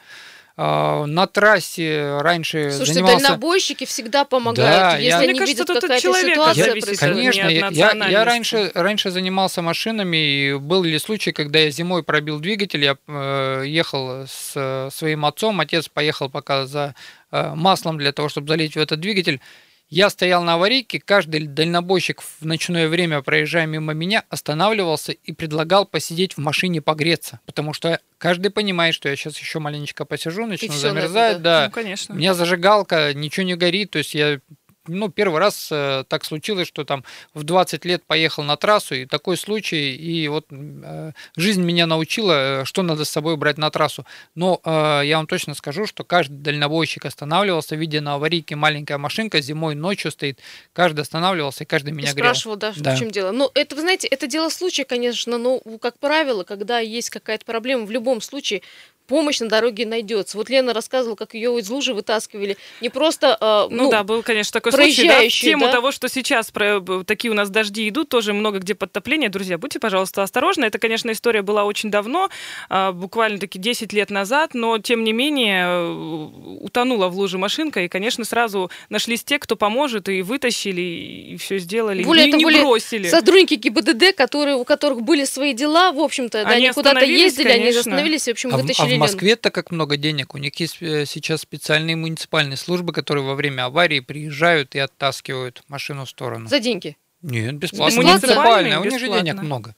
А, 0.59 1.05
на 1.05 1.27
трассе 1.27 2.19
раньше 2.21 2.71
Слушайте, 2.71 2.95
занимался... 2.95 3.27
дальнобойщики 3.27 3.85
всегда 3.85 4.25
помогают, 4.25 4.93
да, 4.93 4.97
если 4.97 5.09
я... 5.09 5.19
они 5.19 5.33
Мне 5.39 5.47
видят, 5.47 5.67
какая-то 5.67 5.99
ситуация 5.99 6.75
я, 6.75 6.97
Конечно, 6.97 7.49
я, 7.49 8.09
я 8.09 8.25
раньше, 8.25 8.71
раньше 8.73 9.11
занимался 9.11 9.61
машинами, 9.61 10.17
и 10.17 10.55
были 10.55 10.93
ли 10.93 10.99
случаи, 10.99 11.31
когда 11.33 11.59
я 11.59 11.71
зимой 11.71 12.03
пробил 12.03 12.41
двигатель, 12.41 12.83
я 12.83 12.97
э, 13.07 13.65
ехал 13.67 14.25
с 14.27 14.53
э, 14.55 14.89
своим 14.91 15.27
отцом, 15.27 15.61
отец 15.61 15.91
поехал 15.91 16.31
пока 16.31 16.65
за 16.65 16.95
э, 17.33 17.55
маслом 17.55 17.99
для 17.99 18.13
того, 18.13 18.31
чтобы 18.31 18.49
залить 18.49 18.77
в 18.77 18.79
этот 18.79 18.99
двигатель, 18.99 19.43
я 19.89 20.11
стоял 20.11 20.43
на 20.43 20.55
аварийке, 20.55 21.01
каждый 21.01 21.47
дальнобойщик 21.47 22.21
в 22.23 22.45
ночное 22.45 22.89
время, 22.89 23.23
проезжая 23.23 23.67
мимо 23.67 23.93
меня, 23.93 24.25
останавливался 24.29 25.13
и 25.13 25.33
предлагал 25.33 25.87
посидеть 25.87 26.37
в 26.37 26.39
машине 26.39 26.83
погреться, 26.83 27.41
потому 27.47 27.73
что 27.73 28.01
каждый 28.19 28.51
понимает, 28.51 28.95
что 28.95 29.09
я 29.09 29.17
сейчас 29.17 29.39
еще 29.39 29.61
маленечко 29.61 30.05
посижу, 30.05 30.47
начну 30.47 30.73
замерзать, 30.73 31.43
да. 31.43 31.61
да. 31.61 31.67
Ну, 31.67 31.73
конечно. 31.73 32.15
У 32.15 32.19
меня 32.19 32.35
зажигалка, 32.35 33.15
ничего 33.15 33.47
не 33.47 33.55
горит, 33.55 33.91
то 33.91 33.99
есть 33.99 34.15
я 34.15 34.41
ну, 34.89 35.09
первый 35.09 35.41
раз 35.41 35.69
э, 35.71 36.05
так 36.09 36.25
случилось, 36.25 36.69
что 36.69 36.85
там 36.85 37.05
в 37.35 37.45
20 37.45 37.85
лет 37.85 38.05
поехал 38.05 38.43
на 38.43 38.57
трассу, 38.57 38.95
и 38.95 39.07
такой 39.07 39.37
случай, 39.37 39.95
и 39.95 40.29
вот 40.29 40.47
э, 40.51 41.13
жизнь 41.37 41.63
меня 41.63 41.87
научила, 41.87 42.63
э, 42.63 42.65
что 42.65 42.83
надо 42.83 43.05
с 43.05 43.11
собой 43.11 43.37
брать 43.37 43.59
на 43.59 43.71
трассу. 43.71 44.05
Но 44.35 44.61
я 44.65 45.17
вам 45.17 45.27
точно 45.27 45.55
скажу, 45.55 45.87
что 45.87 46.05
каждый 46.05 46.39
дальнобойщик 46.39 47.05
останавливался, 47.05 47.77
видя 47.77 48.01
на 48.01 48.15
аварийке 48.15 48.57
маленькая 48.57 48.99
машинка, 48.99 49.41
зимой, 49.41 49.75
ночью 49.75 50.11
стоит, 50.11 50.41
каждый 50.73 51.01
останавливался, 51.01 51.65
и 51.65 51.67
каждый 51.67 51.93
меня 51.93 52.11
и 52.11 52.15
грел. 52.15 52.25
спрашивал, 52.25 52.57
да, 52.57 52.73
да, 52.77 52.95
в 52.95 52.99
чем 52.99 53.11
дело. 53.11 53.33
Ну, 53.33 53.51
это, 53.55 53.75
вы 53.75 53.83
знаете, 53.83 54.09
это 54.09 54.27
дело 54.27 54.49
случая, 54.49 54.85
конечно, 54.85 55.39
но, 55.39 55.61
как 55.81 55.99
правило, 55.99 56.45
когда 56.45 56.79
есть 56.79 57.11
какая-то 57.11 57.45
проблема, 57.45 57.87
в 57.87 57.91
любом 57.91 58.21
случае 58.21 58.63
помощь 59.07 59.41
на 59.41 59.49
дороге 59.49 59.87
найдется. 59.87 60.37
Вот 60.37 60.51
Лена 60.51 60.75
рассказывала, 60.75 61.17
как 61.17 61.35
ее 61.35 61.59
из 61.59 61.69
лужи 61.71 61.95
вытаскивали. 61.95 62.57
Не 62.81 62.89
просто 62.89 63.37
э, 63.41 63.75
ну, 63.75 63.85
ну 63.85 63.91
да, 63.91 64.03
был, 64.03 64.23
конечно, 64.23 64.53
такой 64.53 64.73
случай. 64.73 65.07
Да, 65.07 65.21
в 65.21 65.29
тему 65.29 65.67
да? 65.67 65.73
того, 65.73 65.93
что 65.93 66.09
сейчас 66.09 66.51
про, 66.51 66.81
такие 67.05 67.31
у 67.31 67.35
нас 67.35 67.51
дожди 67.51 67.89
идут, 67.89 68.09
тоже 68.09 68.33
много 68.33 68.59
где 68.59 68.75
подтопления. 68.75 69.29
Друзья, 69.29 69.59
будьте, 69.59 69.79
пожалуйста, 69.79 70.23
осторожны. 70.23 70.65
Это, 70.65 70.79
конечно, 70.79 71.11
история 71.13 71.43
была 71.43 71.65
очень 71.65 71.91
давно, 71.91 72.31
э, 72.69 72.93
буквально 72.93 73.39
таки 73.39 73.59
10 73.59 73.93
лет 73.93 74.11
назад, 74.11 74.55
но, 74.55 74.79
тем 74.79 75.05
не 75.05 75.13
менее, 75.13 75.67
э, 75.67 76.59
утонула 76.61 77.09
в 77.09 77.17
луже 77.17 77.39
машинка, 77.39 77.83
и, 77.83 77.89
конечно, 77.89 78.25
сразу 78.25 78.71
нашлись 78.89 79.25
те, 79.25 79.39
кто 79.39 79.57
поможет, 79.57 80.09
и 80.09 80.23
вытащили, 80.23 80.81
и 80.81 81.37
все 81.37 81.59
сделали, 81.59 82.03
более 82.03 82.29
и 82.29 82.33
не 82.33 82.45
более 82.45 82.63
бросили. 82.63 83.09
Сотрудники 83.09 83.55
ГИБДД, 83.55 84.15
которые, 84.17 84.57
у 84.57 84.65
которых 84.65 85.03
были 85.03 85.25
свои 85.25 85.53
дела, 85.53 85.93
в 85.93 86.01
общем-то, 86.01 86.45
да, 86.45 86.51
они, 86.51 86.67
они 86.67 86.75
куда-то 86.75 87.05
ездили, 87.05 87.45
конечно. 87.45 87.69
они 87.69 87.79
остановились, 87.79 88.25
в 88.25 88.31
общем, 88.31 88.55
а 88.55 88.59
вытащили 88.59 88.96
в 88.97 89.01
Москве 89.01 89.37
так 89.37 89.55
как 89.55 89.71
много 89.71 89.97
денег, 89.97 90.35
у 90.35 90.39
них 90.39 90.55
есть 90.61 90.79
э, 90.81 91.07
сейчас 91.07 91.43
специальные 91.43 91.97
муниципальные 91.97 92.57
службы, 92.57 92.93
которые 92.93 93.25
во 93.25 93.35
время 93.35 93.65
аварии 93.65 94.01
приезжают 94.01 94.75
и 94.75 94.79
оттаскивают 94.79 95.63
машину 95.69 96.05
в 96.05 96.11
сторону. 96.11 96.49
За 96.49 96.59
деньги? 96.59 96.97
Нет, 97.23 97.57
бесплатно. 97.57 98.03
Муниципальные, 98.03 98.79
у 98.79 98.85
них 98.85 98.99
же 98.99 99.09
денег 99.09 99.43
много. 99.43 99.75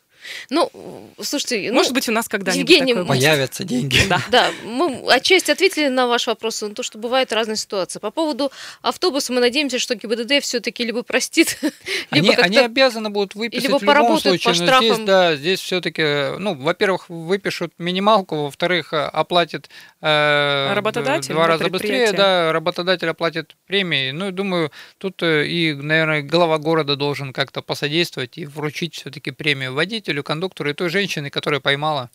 Ну, 0.50 0.70
слушайте, 1.20 1.68
ну, 1.70 1.74
может 1.74 1.92
быть, 1.92 2.08
у 2.08 2.12
нас 2.12 2.28
когда-нибудь 2.28 2.68
Евгений, 2.68 2.94
такое 2.94 3.08
появятся 3.08 3.64
деньги. 3.64 4.00
Да. 4.08 4.20
да, 4.30 4.50
мы 4.64 5.04
отчасти 5.08 5.50
ответили 5.50 5.88
на 5.88 6.06
ваш 6.06 6.26
вопрос, 6.26 6.62
на 6.62 6.74
то, 6.74 6.82
что 6.82 6.98
бывают 6.98 7.32
разные 7.32 7.56
ситуации. 7.56 7.98
По 7.98 8.10
поводу 8.10 8.50
автобуса 8.82 9.32
мы 9.32 9.40
надеемся, 9.40 9.78
что 9.78 9.94
ГИБДД 9.94 10.42
все-таки 10.42 10.84
либо 10.84 11.02
простит, 11.02 11.58
либо 12.10 12.28
они, 12.28 12.36
они 12.36 12.58
обязаны 12.58 13.10
будут 13.10 13.34
выписать 13.34 13.64
либо 13.64 13.78
в 13.78 13.82
любом 13.82 14.20
случае. 14.20 14.54
По 14.54 14.54
штрафам. 14.54 14.94
здесь, 14.94 15.06
да, 15.06 15.36
здесь 15.36 15.60
все-таки, 15.60 16.38
ну, 16.38 16.54
во-первых, 16.54 17.08
выпишут 17.08 17.72
минималку, 17.78 18.44
во-вторых, 18.44 18.92
работодатель. 18.92 19.68
Э, 20.00 20.74
работодатель 20.74 21.34
два 21.34 21.46
раза 21.46 21.68
быстрее, 21.68 22.12
да, 22.12 22.52
работодатель 22.52 23.08
оплатит 23.08 23.56
премии. 23.66 24.10
Ну, 24.10 24.30
думаю, 24.30 24.70
тут 24.98 25.22
э, 25.22 25.46
и, 25.46 25.74
наверное, 25.74 26.22
глава 26.22 26.58
города 26.58 26.96
должен 26.96 27.32
как-то 27.32 27.62
посодействовать 27.62 28.38
и 28.38 28.46
вручить 28.46 28.94
все-таки 28.94 29.30
премию 29.30 29.74
водителю, 29.74 30.07
кондуктору 30.22 30.70
и 30.70 30.74
той 30.74 30.88
женщине, 30.88 31.30
которая 31.30 31.60
поймала 31.60 32.10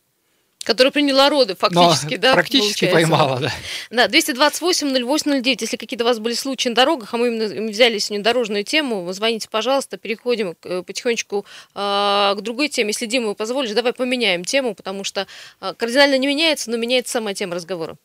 Которая 0.63 0.91
приняла 0.91 1.29
роды 1.29 1.55
фактически, 1.55 2.15
Но 2.15 2.21
да? 2.21 2.33
Практически 2.33 2.89
поймала, 2.89 3.39
да. 3.39 3.51
Да, 3.89 4.07
228-08-09, 4.07 5.57
если 5.59 5.75
какие-то 5.75 6.05
у 6.05 6.07
вас 6.07 6.19
были 6.19 6.33
случаи 6.33 6.69
на 6.69 6.75
дорогах, 6.75 7.13
а 7.13 7.17
мы 7.17 7.27
именно 7.27 7.69
взяли 7.69 7.97
сегодня 7.97 8.23
дорожную 8.23 8.63
тему, 8.63 9.11
звоните, 9.11 9.49
пожалуйста, 9.51 9.97
переходим 9.97 10.55
э, 10.63 10.83
потихонечку 10.83 11.45
э, 11.75 11.79
к 12.37 12.41
другой 12.41 12.69
теме. 12.69 12.89
Если, 12.89 13.07
Дима, 13.07 13.27
вы 13.27 13.35
позволишь, 13.35 13.71
давай 13.71 13.91
поменяем 13.91 14.45
тему, 14.45 14.73
потому 14.73 15.03
что 15.03 15.27
э, 15.59 15.73
кардинально 15.75 16.17
не 16.17 16.27
меняется, 16.27 16.71
но 16.71 16.77
меняется 16.77 17.13
сама 17.13 17.33
тема 17.33 17.55
разговора. 17.55 17.97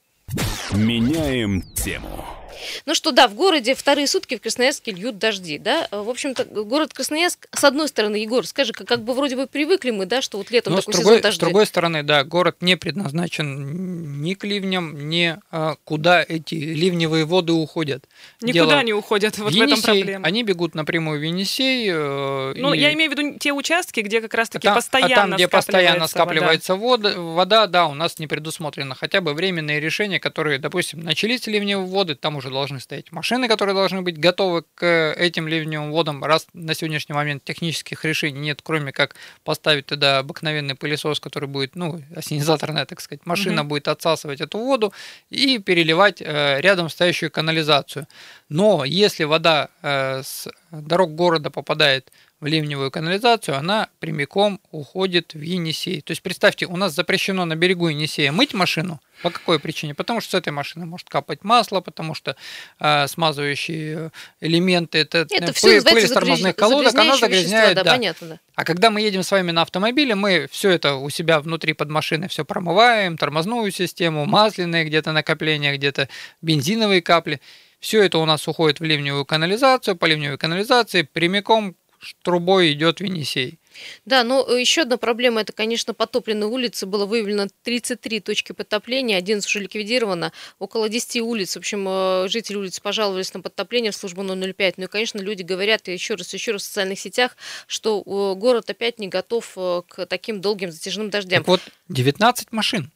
Меняем 0.73 1.63
тему. 1.75 2.38
Ну 2.87 2.95
что, 2.95 3.13
да, 3.13 3.29
в 3.29 3.35
городе 3.35 3.75
вторые 3.75 4.07
сутки 4.07 4.37
в 4.37 4.41
Красноярске 4.41 4.93
льют 4.93 5.19
дожди, 5.19 5.59
да. 5.59 5.89
В 5.91 6.09
общем-то, 6.09 6.45
город 6.45 6.93
Красноярск, 6.93 7.49
с 7.53 7.65
одной 7.65 7.89
стороны, 7.89 8.17
Егор, 8.17 8.47
скажи, 8.47 8.73
как, 8.73 8.87
как 8.87 9.03
бы 9.03 9.15
вроде 9.15 9.37
бы 9.37 9.47
привыкли 9.47 9.91
мы, 9.91 10.07
да, 10.07 10.23
что 10.23 10.39
вот 10.39 10.51
летом 10.51 10.75
Но 10.75 10.81
такой 10.81 10.95
с 10.95 10.97
другой, 10.97 11.13
сезон 11.15 11.23
дождей. 11.23 11.37
С 11.37 11.41
другой 11.41 11.67
стороны, 11.67 12.03
да, 12.03 12.25
город 12.25 12.57
не 12.61 12.77
предназначен 12.77 14.23
ни 14.23 14.35
к 14.35 14.45
ливням, 14.45 15.09
ни 15.09 15.37
а, 15.51 15.77
куда 15.85 16.25
эти 16.27 16.55
ливневые 16.55 17.25
воды 17.25 17.53
уходят. 17.53 18.05
Никуда 18.41 18.53
Дело 18.53 18.83
не 18.83 18.93
уходят, 18.93 19.39
вот 19.39 19.53
Енисей, 19.53 19.77
в 19.77 19.79
этом 19.79 19.95
проблема. 19.97 20.27
Они 20.27 20.43
бегут 20.43 20.75
напрямую 20.75 21.21
в 21.21 21.23
Енисей. 21.23 21.89
Э, 21.91 22.55
ну, 22.57 22.73
и... 22.73 22.79
я 22.79 22.93
имею 22.95 23.11
в 23.11 23.19
виду 23.19 23.39
те 23.39 23.53
участки, 23.53 24.01
где 24.01 24.21
как 24.21 24.35
раз-таки 24.35 24.69
а 24.69 24.75
постоянно 24.75 25.15
А 25.15 25.17
там, 25.17 25.35
где 25.35 25.49
постоянно 25.49 26.07
скапливается 26.07 26.77
вода. 26.77 27.11
вода, 27.11 27.21
вода, 27.21 27.67
да, 27.67 27.87
у 27.87 27.95
нас 27.95 28.19
не 28.19 28.27
предусмотрено. 28.27 28.95
Хотя 28.95 29.21
бы 29.21 29.35
временные 29.35 29.81
решения, 29.81 30.21
которые, 30.21 30.59
допустим, 30.59 31.01
начались 31.01 31.47
ливневые 31.47 31.87
воды, 31.87 32.15
там 32.15 32.37
уже 32.37 32.48
должны 32.51 32.81
стоять 32.81 33.13
машины 33.13 33.49
которые 33.49 33.75
должны 33.75 34.03
быть 34.03 34.19
готовы 34.19 34.63
к 34.75 35.15
этим 35.17 35.49
ливневым 35.49 35.91
водам, 35.91 36.23
раз 36.23 36.47
на 36.53 36.75
сегодняшний 36.75 37.15
момент 37.15 37.43
технических 37.45 38.05
решений 38.05 38.39
нет, 38.39 38.61
кроме 38.63 38.93
как 38.93 39.17
поставить 39.43 39.87
туда 39.87 40.19
обыкновенный 40.19 40.75
пылесос, 40.75 41.19
который 41.19 41.49
будет, 41.49 41.75
ну, 41.75 42.01
ассенизаторная, 42.15 42.87
так 42.87 43.01
сказать, 43.01 43.27
машина 43.27 43.63
угу. 43.63 43.71
будет 43.71 43.89
отсасывать 43.89 44.41
эту 44.41 44.59
воду 44.59 44.93
и 45.31 45.59
переливать 45.59 46.23
э, 46.23 46.61
рядом 46.61 46.89
стоящую 46.89 47.31
канализацию. 47.31 48.07
Но 48.49 48.85
если 48.85 49.25
вода 49.25 49.71
э, 49.83 50.23
с 50.23 50.49
дорог 50.71 51.15
города 51.15 51.51
попадает 51.51 52.13
в 52.28 52.28
ливневую 52.47 52.91
канализацию, 52.91 53.57
она 53.57 53.89
прямиком 53.99 54.61
уходит 54.71 55.35
в 55.35 55.41
Енисей. 55.41 56.01
То 56.01 56.13
есть 56.13 56.23
представьте, 56.23 56.67
у 56.67 56.77
нас 56.77 56.95
запрещено 56.95 57.45
на 57.45 57.57
берегу 57.57 57.89
Енисея 57.89 58.31
мыть 58.31 58.55
машину. 58.55 59.01
По 59.23 59.31
какой 59.31 59.59
причине? 59.59 59.95
Потому 59.95 60.21
что 60.21 60.31
с 60.31 60.35
этой 60.35 60.53
машины 60.53 60.87
может 60.87 61.09
капать 61.09 61.43
масло, 61.43 61.81
потому 61.81 62.15
что 62.15 62.37
э, 62.79 63.09
смазывающие 63.09 64.13
элементы, 64.41 64.99
это, 64.99 65.27
это 65.29 65.53
пыль, 65.61 65.83
пыль 65.83 66.05
из 66.05 66.13
тормозных 66.13 66.55
колодок, 66.55 66.95
она 66.95 67.17
загрязняет. 67.17 67.75
Да, 67.75 67.83
да. 67.83 67.91
Понятно, 67.93 68.29
да. 68.29 68.39
А 68.55 68.65
когда 68.65 68.91
мы 68.91 69.01
едем 69.01 69.25
с 69.25 69.31
вами 69.33 69.51
на 69.51 69.63
автомобиле, 69.63 70.15
мы 70.15 70.47
все 70.53 70.71
это 70.71 70.95
у 70.95 71.11
себя 71.11 71.41
внутри 71.41 71.73
под 71.73 71.91
машиной 71.91 72.29
все 72.29 72.45
промываем, 72.45 73.17
тормозную 73.17 73.73
систему, 73.73 74.25
масляные 74.25 74.85
где-то 74.85 75.11
накопления, 75.11 75.77
где-то 75.77 76.09
бензиновые 76.41 77.03
капли. 77.03 77.41
Все 77.81 78.03
это 78.03 78.19
у 78.19 78.25
нас 78.25 78.47
уходит 78.47 78.79
в 78.79 78.85
ливневую 78.85 79.25
канализацию, 79.25 79.97
по 79.97 80.07
ливневой 80.07 80.39
канализации 80.39 81.03
прямиком 81.03 81.75
трубой 82.23 82.73
идет 82.73 83.01
в 83.01 83.05
Енисей. 83.05 83.59
Да, 84.05 84.25
но 84.25 84.47
э, 84.49 84.61
еще 84.61 84.83
одна 84.83 84.97
проблема, 84.97 85.41
это, 85.41 85.53
конечно, 85.53 85.95
потопленные 85.95 86.49
улицы. 86.49 86.87
Было 86.87 87.07
выявлено 87.07 87.47
33 87.63 88.21
точки 88.21 88.53
потопления, 88.53 89.17
11 89.17 89.47
уже 89.47 89.61
ликвидировано, 89.61 90.33
около 90.59 90.89
10 90.89 91.21
улиц. 91.21 91.55
В 91.55 91.59
общем, 91.59 91.87
э, 91.89 92.29
жители 92.29 92.57
улиц 92.57 92.81
пожаловались 92.81 93.33
на 93.35 93.41
подтопление 93.41 93.93
в 93.93 93.97
службу 93.97 94.23
005. 94.25 94.79
Ну 94.79 94.85
и, 94.85 94.87
конечно, 94.87 95.19
люди 95.19 95.43
говорят 95.43 95.89
еще 95.89 96.15
раз, 96.15 96.33
еще 96.35 96.53
раз 96.53 96.63
в 96.63 96.65
социальных 96.67 96.99
сетях, 96.99 97.37
что 97.67 98.03
э, 98.05 98.39
город 98.39 98.71
опять 98.71 98.99
не 98.99 99.09
готов 99.09 99.55
к 99.55 100.07
таким 100.07 100.41
долгим 100.41 100.71
затяжным 100.71 101.11
дождям. 101.11 101.41
Так 101.41 101.49
вот, 101.49 101.61
19 101.89 102.53
машин. 102.53 102.91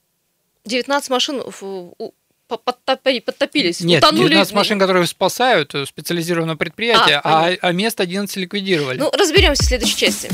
19 0.65 1.11
машин 1.11 1.43
подтопились, 2.57 3.81
Нет, 3.81 4.03
утонули. 4.03 4.29
19 4.29 4.55
машин, 4.55 4.79
которые 4.79 5.07
спасают, 5.07 5.75
э, 5.75 5.87
специализированное 5.87 6.57
предприятие, 6.57 7.21
а, 7.23 7.49
а, 7.49 7.57
а 7.61 7.73
место 7.73 8.03
11 8.03 8.37
ликвидировали. 8.37 8.99
Ну, 8.99 9.11
разберемся 9.13 9.63
в 9.63 9.67
следующей 9.67 9.97
части. 9.97 10.29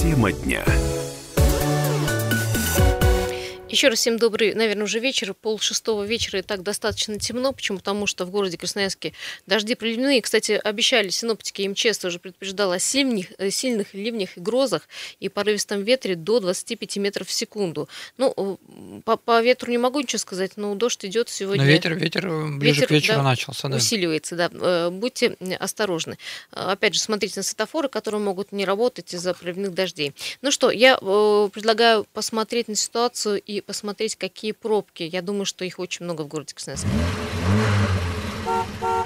Тема 0.00 0.32
дня. 0.32 0.64
Еще 3.70 3.86
раз 3.86 4.00
всем 4.00 4.18
добрый, 4.18 4.52
наверное, 4.54 4.82
уже 4.82 4.98
вечер, 4.98 5.32
пол 5.32 5.60
шестого 5.60 6.02
вечера, 6.02 6.40
и 6.40 6.42
так 6.42 6.64
достаточно 6.64 7.18
темно. 7.20 7.52
Почему? 7.52 7.78
Потому 7.78 8.08
что 8.08 8.24
в 8.24 8.30
городе 8.30 8.58
Красноярске 8.58 9.12
дожди 9.46 9.76
проливные. 9.76 10.20
Кстати, 10.22 10.52
обещали 10.52 11.08
синоптики, 11.10 11.68
МЧС 11.68 11.98
тоже 11.98 12.18
предупреждала 12.18 12.74
о 12.74 12.78
сильных, 12.80 13.26
э, 13.38 13.50
сильных 13.50 13.94
ливнях 13.94 14.36
и 14.36 14.40
грозах 14.40 14.88
и 15.20 15.28
порывистом 15.28 15.84
ветре 15.84 16.16
до 16.16 16.40
25 16.40 16.96
метров 16.96 17.28
в 17.28 17.32
секунду. 17.32 17.88
Ну, 18.18 18.34
э, 18.36 19.00
по, 19.04 19.16
по 19.16 19.40
ветру 19.40 19.70
не 19.70 19.78
могу 19.78 20.00
ничего 20.00 20.18
сказать, 20.18 20.56
но 20.56 20.74
дождь 20.74 21.04
идет 21.04 21.28
сегодня. 21.28 21.62
Но 21.62 21.70
ветер, 21.70 21.94
ветер 21.94 22.28
ближе 22.28 22.80
ветер, 22.80 22.88
к 22.88 22.90
вечеру 22.90 23.18
да, 23.18 23.22
начался, 23.22 23.68
да. 23.68 23.76
Усиливается, 23.76 24.34
да. 24.34 24.50
Э, 24.52 24.90
будьте 24.90 25.36
осторожны. 25.60 26.18
Опять 26.50 26.94
же, 26.94 27.00
смотрите 27.00 27.34
на 27.36 27.44
светофоры, 27.44 27.88
которые 27.88 28.20
могут 28.20 28.50
не 28.50 28.64
работать 28.64 29.14
из-за 29.14 29.32
проливных 29.32 29.74
дождей. 29.74 30.12
Ну 30.42 30.50
что, 30.50 30.72
я 30.72 30.96
предлагаю 30.96 32.04
посмотреть 32.12 32.66
на 32.66 32.74
ситуацию 32.74 33.40
и 33.40 33.59
посмотреть, 33.60 34.16
какие 34.16 34.52
пробки. 34.52 35.02
Я 35.02 35.22
думаю, 35.22 35.44
что 35.44 35.64
их 35.64 35.78
очень 35.78 36.04
много 36.04 36.22
в 36.22 36.28
городе 36.28 36.54
Красноярске. 36.54 36.88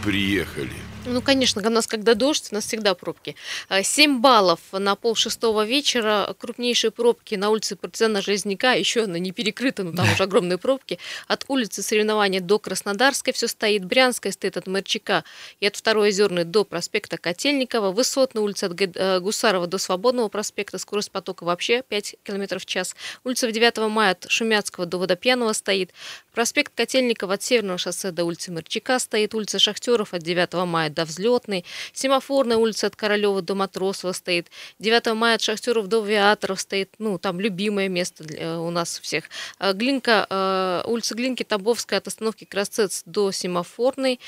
Приехали. 0.02 0.83
Ну, 1.06 1.20
конечно, 1.20 1.60
у 1.66 1.70
нас 1.70 1.86
когда 1.86 2.14
дождь, 2.14 2.48
у 2.50 2.54
нас 2.54 2.64
всегда 2.64 2.94
пробки. 2.94 3.36
7 3.82 4.20
баллов 4.20 4.60
на 4.72 4.96
пол 4.96 5.14
шестого 5.14 5.66
вечера. 5.66 6.34
Крупнейшие 6.38 6.90
пробки 6.90 7.34
на 7.34 7.50
улице 7.50 7.76
Партизана 7.76 8.22
Железняка. 8.22 8.72
Еще 8.72 9.04
она 9.04 9.18
не 9.18 9.30
перекрыта, 9.30 9.84
но 9.84 9.94
там 9.94 10.10
уже 10.12 10.22
огромные 10.22 10.56
пробки. 10.56 10.98
От 11.28 11.44
улицы 11.48 11.82
соревнования 11.82 12.40
до 12.40 12.58
Краснодарской 12.58 13.34
все 13.34 13.48
стоит. 13.48 13.84
Брянская 13.84 14.32
стоит 14.32 14.56
от 14.56 14.66
Мерчика 14.66 15.24
и 15.60 15.66
от 15.66 15.76
Второй 15.76 16.08
Озерной 16.08 16.44
до 16.44 16.64
проспекта 16.64 17.18
Котельникова. 17.18 17.90
Высотная 17.90 18.42
улица 18.42 18.66
от 18.66 18.80
э, 18.80 19.20
Гусарова 19.20 19.66
до 19.66 19.76
Свободного 19.76 20.28
проспекта. 20.28 20.78
Скорость 20.78 21.10
потока 21.10 21.44
вообще 21.44 21.82
5 21.82 22.16
км 22.22 22.58
в 22.58 22.64
час. 22.64 22.96
Улица 23.24 23.50
9 23.52 23.76
мая 23.90 24.12
от 24.12 24.30
Шумяцкого 24.30 24.86
до 24.86 24.96
Водопьяного 24.96 25.52
стоит. 25.52 25.90
Проспект 26.32 26.72
Котельникова 26.74 27.34
от 27.34 27.42
Северного 27.42 27.76
шоссе 27.76 28.10
до 28.10 28.24
улицы 28.24 28.50
Мерчика 28.50 28.98
стоит. 28.98 29.34
Улица 29.34 29.58
Шахтеров 29.58 30.14
от 30.14 30.22
9 30.22 30.54
мая 30.64 30.93
до 30.94 31.04
Взлетной, 31.04 31.64
Семафорная 31.92 32.56
улица 32.56 32.86
от 32.86 32.96
Королева 32.96 33.42
до 33.42 33.54
Матросова 33.54 34.12
стоит, 34.12 34.48
9 34.78 35.14
мая 35.14 35.34
от 35.34 35.42
Шахтеров 35.42 35.88
до 35.88 36.02
Авиаторов 36.02 36.60
стоит, 36.60 36.90
ну, 36.98 37.18
там 37.18 37.40
любимое 37.40 37.88
место 37.88 38.24
для, 38.24 38.40
э, 38.40 38.56
у 38.56 38.70
нас 38.70 38.98
всех. 38.98 39.24
А 39.58 39.72
Глинка, 39.72 40.26
э, 40.28 40.82
улица 40.86 41.14
Глинки, 41.14 41.42
Табовская 41.42 41.98
от 41.98 42.06
остановки 42.08 42.44
Красцец 42.44 43.02
до 43.04 43.32
Семафорной, 43.32 44.20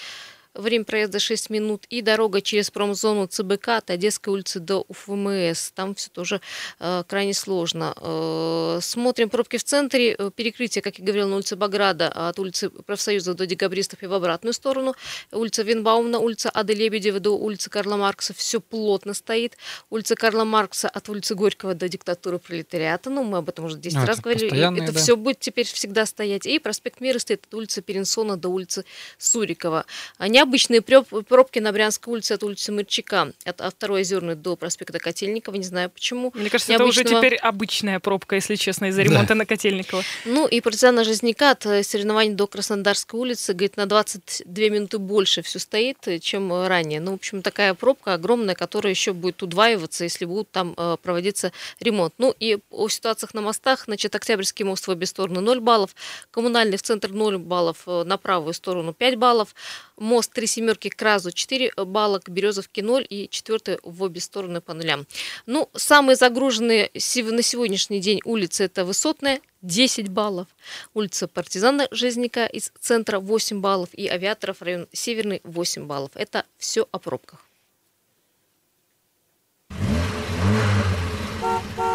Время 0.57 0.85
проезда 0.85 1.19
6 1.19 1.51
минут. 1.51 1.85
И 1.91 2.01
дорога 2.01 2.41
через 2.41 2.71
промзону 2.71 3.27
ЦБК 3.27 3.69
от 3.69 3.91
Одесской 3.91 4.33
улицы 4.33 4.59
до 4.59 4.85
УФМС. 4.89 5.73
Там 5.73 5.95
все 5.95 6.11
тоже 6.11 6.41
э, 6.81 7.05
крайне 7.07 7.35
сложно. 7.35 7.95
Э, 8.01 8.79
смотрим 8.81 9.29
пробки 9.29 9.59
в 9.59 9.65
центре. 9.65 10.17
Э, 10.19 10.31
перекрытие, 10.35 10.83
как 10.83 10.99
я 10.99 11.05
говорила, 11.05 11.29
на 11.29 11.37
улице 11.37 11.57
Баграда 11.57 12.09
от 12.09 12.39
улицы 12.39 12.71
Профсоюза 12.71 13.35
до 13.35 13.47
Декабристов 13.47 14.03
и 14.03 14.07
в 14.07 14.15
обратную 14.15 14.55
сторону. 14.55 14.95
Улица 15.31 15.63
Винбаумна, 15.63 16.19
улица 16.19 16.51
Ады 16.51 16.73
Лебедева 16.73 17.21
до 17.21 17.37
улицы 17.37 17.69
Карла 17.69 17.97
Маркса. 17.97 18.33
Все 18.35 18.61
плотно 18.61 19.13
стоит. 19.13 19.59
Улица 19.91 20.15
Карла 20.15 20.45
Маркса 20.45 20.89
от 20.89 21.09
улицы 21.11 21.35
Горького 21.35 21.75
до 21.75 21.89
диктатуры 21.89 22.39
пролетариата. 22.39 23.11
Ну, 23.11 23.25
мы 23.25 23.39
об 23.39 23.49
этом 23.51 23.67
уже 23.67 23.77
10 23.77 23.99
ну, 23.99 24.07
раз 24.07 24.21
говорили. 24.21 24.83
Это 24.83 24.93
да. 24.93 24.99
все 24.99 25.17
будет 25.17 25.41
теперь 25.41 25.67
всегда 25.67 26.07
стоять. 26.07 26.47
И 26.47 26.59
проспект 26.59 27.01
Мира 27.01 27.19
стоит 27.19 27.45
от 27.47 27.55
улицы 27.55 27.83
Перенсона 27.83 28.39
до 28.39 28.49
улицы 28.49 28.85
Сурикова. 29.19 29.85
Не 30.19 30.46
обычные 30.47 30.81
пробки 30.81 31.59
на 31.59 31.73
Брянской 31.73 32.13
улице 32.13 32.33
от 32.33 32.43
улицы 32.43 32.73
Мырчака, 32.73 33.33
от, 33.45 33.61
от 33.61 33.75
второй 33.75 34.01
озерной 34.03 34.35
до 34.35 34.57
проспекта 34.57 34.99
Котельникова, 34.99 35.57
не 35.57 35.65
знаю 35.65 35.91
почему. 35.91 36.33
Мне 36.35 36.51
кажется, 36.51 36.73
Необычного... 36.73 37.07
это 37.07 37.17
уже 37.17 37.21
теперь 37.21 37.37
обычная 37.37 38.01
пробка, 38.01 38.37
если 38.37 38.55
честно, 38.55 38.87
из-за 38.87 39.03
ремонта 39.03 39.29
да. 39.29 39.35
на 39.37 39.47
Котельникова. 39.47 40.03
Ну 40.25 40.47
и 40.47 40.61
партизана 40.61 41.05
Жизняка 41.05 41.51
от 41.51 41.67
э, 41.67 41.83
соревнований 41.83 42.35
до 42.35 42.47
Краснодарской 42.47 43.21
улицы, 43.21 43.53
говорит, 43.53 43.77
на 43.77 43.87
22 43.87 44.69
минуты 44.69 44.99
больше 44.99 45.43
все 45.43 45.59
стоит, 45.59 45.99
чем 46.21 46.67
ранее. 46.67 47.01
Ну, 47.01 47.13
в 47.13 47.15
общем, 47.15 47.43
такая 47.43 47.75
пробка 47.75 48.15
огромная, 48.15 48.55
которая 48.55 48.93
еще 48.93 49.13
будет 49.13 49.43
удваиваться, 49.43 50.05
если 50.05 50.25
будут 50.25 50.51
там 50.51 50.75
проводиться 51.03 51.53
ремонт. 51.81 52.15
Ну 52.19 52.35
и 52.39 52.59
о 52.71 52.89
ситуациях 52.89 53.35
на 53.35 53.41
мостах, 53.41 53.85
значит, 53.87 54.15
Октябрьский 54.15 54.65
мост 54.65 54.87
в 54.87 54.91
обе 54.91 55.07
стороны 55.07 55.41
0 55.41 55.61
баллов, 55.61 55.91
коммунальный 56.31 56.77
в 56.77 56.83
центр 56.83 57.11
0 57.11 57.39
баллов, 57.39 57.87
на 57.87 58.17
правую 58.17 58.55
сторону 58.55 58.93
5 58.93 59.17
баллов, 59.17 59.55
мост 59.97 60.33
Три 60.33 60.47
Семерки 60.47 60.89
к 60.89 61.01
Разу 61.01 61.33
4 61.33 61.73
балла, 61.85 62.19
к 62.19 62.29
Березовке 62.29 62.83
0 62.83 63.07
и 63.09 63.29
четвертый 63.29 63.79
в 63.83 64.03
обе 64.03 64.21
стороны 64.21 64.61
по 64.61 64.75
нулям. 64.75 65.07
Ну, 65.47 65.69
самые 65.75 66.17
загруженные 66.17 66.91
на 66.93 67.43
сегодняшний 67.43 68.01
день 68.01 68.21
улицы 68.25 68.65
это 68.65 68.85
Высотная 68.85 69.41
10 69.63 70.09
баллов, 70.09 70.49
улица 70.95 71.29
Партизана 71.29 71.89
Жизника 71.91 72.47
из 72.47 72.73
центра 72.81 73.19
8 73.19 73.61
баллов 73.61 73.91
и 73.93 74.07
Авиаторов 74.07 74.63
район 74.63 74.89
Северный 74.93 75.41
8 75.45 75.87
баллов. 75.87 76.11
Это 76.15 76.45
все 76.59 76.89
о 76.93 76.99
пробках. 76.99 77.41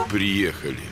Приехали. 0.09 0.90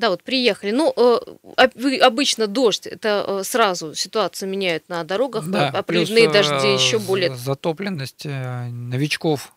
Да, 0.00 0.08
вот 0.08 0.22
приехали. 0.22 0.70
Ну, 0.70 0.94
э, 0.96 1.98
обычно 2.00 2.46
дождь, 2.46 2.86
это 2.86 3.24
э, 3.26 3.44
сразу 3.44 3.94
ситуацию 3.94 4.48
меняют 4.48 4.88
на 4.88 5.04
дорогах, 5.04 5.46
да, 5.46 5.68
а 5.68 5.82
проливные 5.82 6.30
плюс, 6.30 6.48
дожди 6.48 6.68
э, 6.68 6.74
еще 6.74 6.98
более... 6.98 7.36
Затопленность 7.36 8.24
новичков 8.24 9.52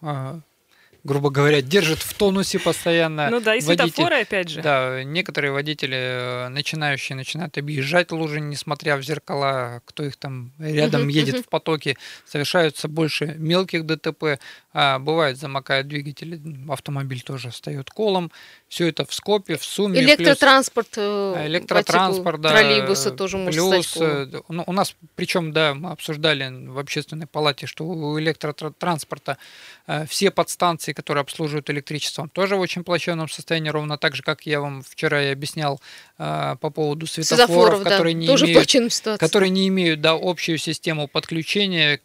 грубо 1.04 1.30
говоря, 1.30 1.62
держит 1.62 2.00
в 2.00 2.14
тонусе 2.14 2.60
постоянно. 2.60 3.30
Ну 3.30 3.42
да, 3.42 3.56
и 3.56 3.62
светофоры, 3.62 4.22
опять 4.22 4.50
же. 4.50 4.62
Да, 4.62 5.04
некоторые 5.04 5.52
водители, 5.52 6.48
начинающие, 6.50 7.16
начинают 7.16 7.58
объезжать 7.58 8.12
лужи, 8.12 8.40
несмотря 8.40 8.96
в 8.98 9.04
зеркала, 9.04 9.82
кто 9.86 10.04
их 10.04 10.16
там 10.16 10.52
рядом 10.60 11.08
едет 11.10 11.46
в 11.46 11.50
потоке, 11.50 11.98
совершаются 12.26 12.88
больше 12.88 13.36
мелких 13.38 13.86
ДТП. 13.86 14.40
А 14.76 14.98
бывает, 14.98 15.38
замокает 15.38 15.88
двигатель, 15.88 16.42
автомобиль 16.68 17.22
тоже 17.22 17.52
встает 17.52 17.92
колом. 17.92 18.32
Все 18.68 18.88
это 18.88 19.06
в 19.06 19.14
скопе, 19.14 19.56
в 19.56 19.64
сумме. 19.64 20.00
Электротранспорт, 20.00 20.88
плюс, 20.90 21.06
э, 21.06 21.46
электротранспорт, 21.46 22.42
да, 22.42 22.50
троллейбусы 22.50 23.12
тоже 23.12 23.38
может 23.38 23.54
плюс, 23.54 23.86
стать 23.86 24.00
колом. 24.00 24.30
Э, 24.34 24.42
ну, 24.50 24.64
у 24.66 24.72
нас, 24.72 24.96
причем, 25.16 25.54
да, 25.54 25.76
мы 25.76 25.92
обсуждали 25.92 26.50
в 26.68 26.80
общественной 26.80 27.28
палате, 27.28 27.68
что 27.68 27.86
у 27.86 28.20
электротранспорта 28.20 29.38
э, 29.86 30.08
все 30.08 30.32
подстанции, 30.32 30.94
которые 30.94 31.22
обслуживают 31.22 31.70
электричеством, 31.70 32.30
тоже 32.30 32.56
в 32.56 32.60
очень 32.60 32.84
плачевном 32.84 33.30
состоянии, 33.30 33.70
ровно 33.70 34.00
так 34.00 34.16
же, 34.16 34.24
как 34.24 34.48
я 34.48 34.60
вам 34.60 34.82
вчера 34.82 35.24
и 35.24 35.28
объяснял 35.28 35.80
по 36.18 36.56
поводу 36.56 37.06
светофоров, 37.06 37.48
светофоров 37.48 37.84
которые, 37.84 38.14
да, 38.16 38.20
не 38.20 38.28
имеют, 38.28 39.20
которые 39.20 39.50
не 39.50 39.68
имеют 39.68 40.02
да, 40.02 40.18
общую 40.20 40.58
систему 40.58 41.08
подключения 41.08 42.00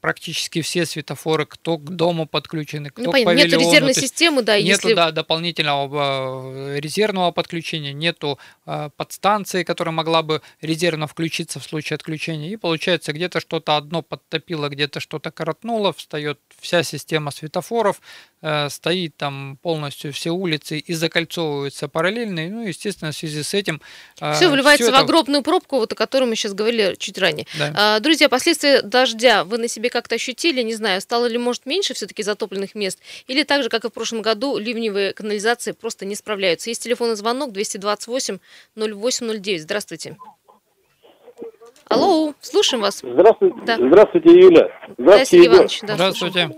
практически 0.00 0.62
все 0.62 0.86
светофоры, 0.86 1.46
кто 1.46 1.78
к 1.78 1.84
дому 1.84 2.26
подключены, 2.26 2.90
кто 2.90 3.02
ну, 3.02 3.12
понятно, 3.12 3.32
к 3.34 3.36
Нет 3.36 3.60
резервной 3.60 3.94
системы, 3.94 4.42
да, 4.42 4.58
Нету, 4.58 4.88
если... 4.88 4.94
да, 4.94 5.10
дополнительного 5.10 6.74
э, 6.74 6.80
резервного 6.80 7.30
подключения, 7.32 7.92
нету 7.92 8.38
э, 8.66 8.90
подстанции, 8.96 9.62
которая 9.62 9.92
могла 9.92 10.22
бы 10.22 10.42
резервно 10.60 11.06
включиться 11.06 11.60
в 11.60 11.64
случае 11.64 11.96
отключения. 11.96 12.50
И 12.50 12.56
получается, 12.56 13.12
где-то 13.12 13.40
что-то 13.40 13.76
одно 13.76 14.02
подтопило, 14.02 14.68
где-то 14.68 15.00
что-то 15.00 15.30
коротнуло, 15.30 15.92
встает 15.92 16.40
вся 16.58 16.82
система 16.82 17.30
светофоров, 17.30 18.00
стоит 18.68 19.16
там 19.16 19.58
полностью 19.62 20.12
все 20.12 20.30
улицы 20.30 20.78
и 20.78 20.94
закольцовываются 20.94 21.88
параллельно. 21.88 22.48
Ну, 22.48 22.66
естественно, 22.66 23.12
в 23.12 23.16
связи 23.16 23.42
с 23.42 23.52
этим... 23.54 23.80
Все 24.16 24.48
вливается 24.48 24.84
все 24.84 24.92
в 24.92 24.94
это... 24.94 25.04
огромную 25.04 25.42
пробку, 25.42 25.76
вот 25.76 25.92
о 25.92 25.94
которой 25.94 26.24
мы 26.24 26.36
сейчас 26.36 26.54
говорили 26.54 26.94
чуть 26.98 27.18
ранее. 27.18 27.46
Да. 27.58 27.72
А, 27.76 28.00
друзья, 28.00 28.28
последствия 28.28 28.82
дождя 28.82 29.44
вы 29.44 29.58
на 29.58 29.68
себе 29.68 29.90
как-то 29.90 30.14
ощутили? 30.14 30.62
Не 30.62 30.74
знаю, 30.74 31.00
стало 31.00 31.26
ли, 31.26 31.38
может, 31.38 31.66
меньше 31.66 31.94
все-таки 31.94 32.22
затопленных 32.22 32.74
мест? 32.74 32.98
Или 33.26 33.42
так 33.42 33.62
же, 33.62 33.68
как 33.68 33.84
и 33.84 33.88
в 33.88 33.92
прошлом 33.92 34.22
году, 34.22 34.56
ливневые 34.56 35.12
канализации 35.12 35.72
просто 35.72 36.06
не 36.06 36.14
справляются? 36.14 36.70
Есть 36.70 36.82
телефонный 36.82 37.16
звонок 37.16 37.52
228 37.52 38.38
0809. 38.76 39.62
Здравствуйте. 39.62 40.16
Алло, 41.88 42.34
слушаем 42.40 42.82
вас. 42.82 43.02
Здравствуйте, 43.02 43.56
да. 43.66 43.76
здравствуйте 43.76 44.30
Юля. 44.30 44.68
Здравствуйте, 44.96 45.24
Сергей 45.26 45.48
Иванович. 45.48 45.80
Да, 45.82 45.94
Здравствуйте. 45.94 46.50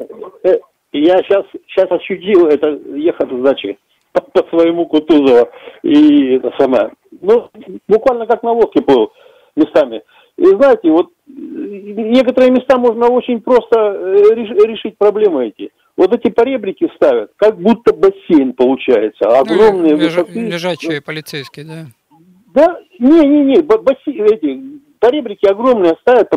Э, 0.93 0.99
я 0.99 1.19
сейчас, 1.19 1.45
сейчас 1.69 1.91
ощутил 1.91 2.47
это, 2.47 2.71
ехать 2.95 3.31
с 3.31 3.43
дачи 3.43 3.79
по, 4.13 4.21
по 4.21 4.49
своему 4.57 4.87
Кутузова. 4.87 5.51
И 5.83 6.35
это 6.35 6.53
самое, 6.59 6.93
ну, 7.21 7.51
буквально 7.89 8.27
как 8.27 8.43
на 8.43 8.53
лодке 8.53 8.83
был 8.83 9.13
местами. 9.57 10.03
И 10.39 10.47
знаете, 10.47 10.91
вот 10.91 11.09
некоторые 11.27 12.51
места 12.51 12.79
можно 12.79 13.09
очень 13.09 13.41
просто 13.41 13.79
э, 13.79 14.35
решить 14.35 14.97
проблемы 14.99 15.49
эти. 15.49 15.71
Вот 15.95 16.15
эти 16.15 16.31
поребрики 16.31 16.91
ставят, 16.97 17.33
как 17.37 17.59
будто 17.59 17.93
бассейн 17.93 18.55
получается. 18.55 19.25
Ну, 19.25 19.35
огромные 19.35 19.95
ну, 19.95 20.01
лежа, 20.01 20.23
высоты. 20.23 20.41
Лежачие 20.41 21.03
полицейские, 21.03 21.67
да? 21.67 21.87
Да, 22.55 22.79
не-не-не, 22.99 23.61
бассейн, 23.63 24.25
эти 24.25 24.61
поребрики 24.99 25.47
огромные 25.47 25.95
ставят, 26.01 26.31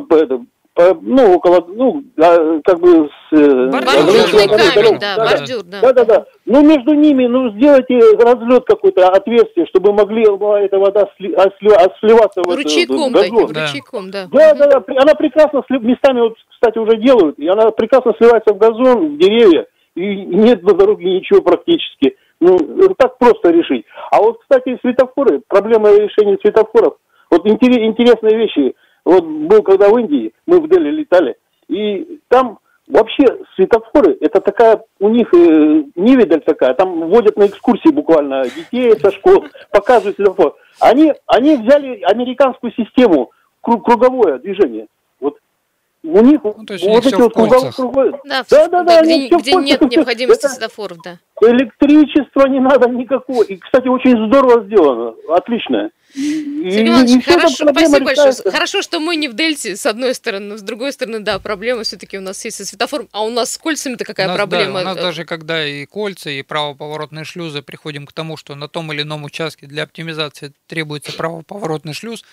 ну, 0.77 1.35
около, 1.35 1.65
ну, 1.69 2.03
как 2.17 2.79
бы 2.79 3.07
с... 3.07 3.33
Э, 3.33 3.69
Бордюрный 3.69 4.47
камень, 4.49 4.99
да, 4.99 5.15
да, 5.15 5.25
бордюр, 5.25 5.63
да. 5.63 5.81
Да, 5.81 5.93
да, 5.93 6.03
да. 6.03 6.25
Ну, 6.45 6.63
между 6.63 6.93
ними, 6.93 7.27
ну, 7.27 7.49
сделайте 7.51 7.97
разлет 8.19 8.65
какой-то, 8.65 9.07
отверстие, 9.07 9.67
чтобы 9.67 9.93
могли 9.93 10.23
эта 10.23 10.77
вода 10.77 11.09
сли, 11.15 11.33
а, 11.33 11.43
а, 11.43 11.87
сливаться 11.99 12.41
в 12.41 12.53
Ручейком, 12.53 13.15
это, 13.15 13.21
таким, 13.21 13.53
да. 13.53 13.61
ручейком, 13.61 14.11
да. 14.11 14.27
Да, 14.29 14.53
да, 14.53 14.67
да, 14.67 14.83
она 14.97 15.15
прекрасно, 15.15 15.63
местами, 15.69 16.19
вот, 16.19 16.33
кстати, 16.51 16.77
уже 16.77 16.97
делают, 16.97 17.39
и 17.39 17.47
она 17.47 17.71
прекрасно 17.71 18.13
сливается 18.17 18.53
в 18.53 18.57
газон, 18.57 19.15
в 19.15 19.17
деревья, 19.17 19.67
и 19.95 20.01
нет 20.01 20.61
на 20.63 20.73
дороге 20.73 21.05
ничего 21.05 21.41
практически. 21.41 22.17
Ну, 22.41 22.57
так 22.97 23.17
просто 23.17 23.49
решить. 23.49 23.85
А 24.11 24.21
вот, 24.21 24.41
кстати, 24.41 24.77
светофоры, 24.81 25.41
проблема 25.47 25.89
решения 25.89 26.37
светофоров, 26.41 26.95
вот 27.31 27.47
интересные 27.47 28.37
вещи, 28.37 28.75
вот 29.05 29.23
был 29.23 29.61
когда 29.63 29.89
в 29.89 29.97
Индии, 29.97 30.33
мы 30.45 30.59
в 30.59 30.67
Дели 30.67 30.89
летали, 30.89 31.37
и 31.67 32.19
там 32.27 32.59
вообще 32.87 33.25
светофоры, 33.55 34.17
это 34.19 34.41
такая 34.41 34.83
у 34.99 35.09
них 35.09 35.33
э, 35.33 35.83
невидаль 35.95 36.41
такая, 36.41 36.73
там 36.73 37.07
водят 37.09 37.37
на 37.37 37.47
экскурсии 37.47 37.89
буквально 37.89 38.43
детей 38.43 38.91
со 38.99 39.11
школ, 39.11 39.45
показывают 39.71 40.17
светофор. 40.17 40.55
Они, 40.79 41.13
они 41.27 41.55
взяли 41.55 42.01
американскую 42.01 42.73
систему, 42.73 43.31
круг, 43.61 43.85
круговое 43.85 44.39
движение. 44.39 44.87
У 46.05 46.21
них 46.21 46.41
ну, 46.43 46.65
то 46.65 46.73
есть 46.73 46.85
вот 46.85 47.05
эти 47.05 47.15
вот 47.15 47.33
круговые... 47.33 48.19
Да, 48.25 48.45
да, 48.47 48.67
да, 48.67 48.83
да, 48.83 49.01
где, 49.01 49.27
где 49.27 49.53
нет 49.55 49.81
необходимости 49.81 50.45
светофоров, 50.45 50.99
да. 51.03 51.17
Электричества 51.41 52.47
не 52.47 52.59
надо 52.59 52.87
никакого. 52.89 53.43
И, 53.43 53.57
кстати, 53.57 53.87
очень 53.87 54.27
здорово 54.27 54.63
сделано, 54.65 55.15
отлично. 55.29 55.89
Сергей 56.13 56.87
Иванович, 56.87 57.25
хорошо, 57.25 57.67
спасибо 57.69 58.05
большое. 58.05 58.33
Хорошо, 58.51 58.81
что 58.81 58.99
мы 58.99 59.15
не 59.17 59.27
в 59.27 59.33
Дельте, 59.33 59.75
с 59.75 59.85
одной 59.85 60.13
стороны, 60.13 60.45
но 60.45 60.57
с 60.57 60.61
другой 60.61 60.93
стороны, 60.93 61.19
да, 61.19 61.39
проблема 61.39 61.83
все-таки 61.83 62.17
у 62.17 62.21
нас 62.21 62.45
есть 62.45 62.57
со 62.57 62.65
светофором. 62.65 63.09
А 63.11 63.25
у 63.25 63.29
нас 63.29 63.51
с 63.51 63.57
кольцами-то 63.57 64.05
какая 64.05 64.27
у 64.27 64.29
нас, 64.29 64.37
проблема? 64.37 64.75
Да, 64.75 64.81
у 64.81 64.83
нас 64.93 64.97
даже 64.97 65.25
когда 65.25 65.65
и 65.65 65.85
кольца, 65.85 66.29
и 66.29 66.41
правоповоротные 66.41 67.25
шлюзы, 67.25 67.61
приходим 67.61 68.05
к 68.05 68.13
тому, 68.13 68.37
что 68.37 68.55
на 68.55 68.69
том 68.69 68.93
или 68.93 69.01
ином 69.01 69.25
участке 69.25 69.65
для 69.65 69.83
оптимизации 69.83 70.53
требуется 70.67 71.11
правоповоротный 71.11 71.93
шлюз, 71.93 72.23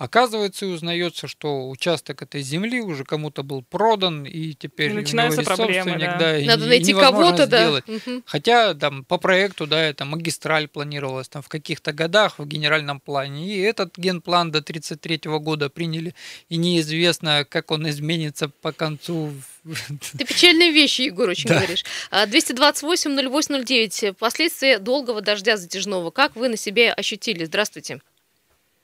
Оказывается, 0.00 0.64
и 0.64 0.70
узнается, 0.70 1.28
что 1.28 1.68
участок 1.68 2.22
этой 2.22 2.40
земли 2.40 2.80
уже 2.80 3.04
кому-то 3.04 3.42
был 3.42 3.62
продан, 3.62 4.24
и 4.24 4.54
теперь 4.54 4.94
начинаются 4.94 5.42
проблемы. 5.42 5.98
Да. 5.98 6.16
Да, 6.16 6.38
Надо 6.42 6.64
найти 6.64 6.94
кого-то, 6.94 7.46
да. 7.46 7.82
Угу. 7.86 8.22
Хотя 8.24 8.72
там 8.72 9.04
по 9.04 9.18
проекту, 9.18 9.66
да, 9.66 9.78
это 9.78 10.06
магистраль 10.06 10.68
планировалась 10.68 11.28
там 11.28 11.42
в 11.42 11.48
каких-то 11.48 11.92
годах 11.92 12.38
в 12.38 12.46
генеральном 12.46 12.98
плане, 12.98 13.54
и 13.54 13.60
этот 13.60 13.98
генплан 13.98 14.50
до 14.50 14.60
1933 14.60 15.30
года 15.38 15.68
приняли, 15.68 16.14
и 16.48 16.56
неизвестно, 16.56 17.44
как 17.46 17.70
он 17.70 17.86
изменится 17.90 18.48
по 18.48 18.72
концу. 18.72 19.34
Ты 20.16 20.24
печальные 20.24 20.72
вещи, 20.72 21.02
Егор, 21.02 21.28
очень 21.28 21.50
да. 21.50 21.56
говоришь. 21.56 21.84
228-08-09. 22.10 24.08
А, 24.08 24.12
Последствия 24.14 24.78
долгого 24.78 25.20
дождя 25.20 25.58
затяжного. 25.58 26.10
Как 26.10 26.36
вы 26.36 26.48
на 26.48 26.56
себе 26.56 26.90
ощутили? 26.90 27.44
Здравствуйте. 27.44 28.00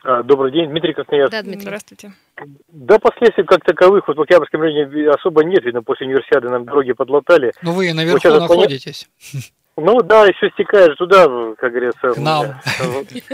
А, 0.08 0.22
добрый 0.22 0.52
день, 0.52 0.68
Дмитрий 0.70 0.94
Красноярск. 0.94 1.32
Да, 1.32 1.42
Дмитрий. 1.42 1.62
Здравствуйте. 1.62 2.12
Да, 2.68 3.00
последствий 3.00 3.42
как 3.42 3.64
таковых 3.64 4.06
вот 4.06 4.16
в 4.16 4.20
Октябрьском 4.20 4.60
районе 4.60 5.10
особо 5.10 5.42
нет, 5.42 5.64
видно, 5.64 5.82
после 5.82 6.06
универсиады 6.06 6.48
нам 6.48 6.64
дороги 6.64 6.92
подлатали. 6.92 7.52
Ну 7.62 7.72
вы 7.72 7.92
наверху 7.92 8.28
вот 8.28 8.40
находитесь. 8.40 9.08
Ну 9.78 10.00
да, 10.00 10.24
еще 10.24 10.48
стекаешь 10.50 10.96
туда, 10.96 11.26
как 11.58 11.70
говорится. 11.70 12.12
К 12.12 12.16
нам. 12.16 12.46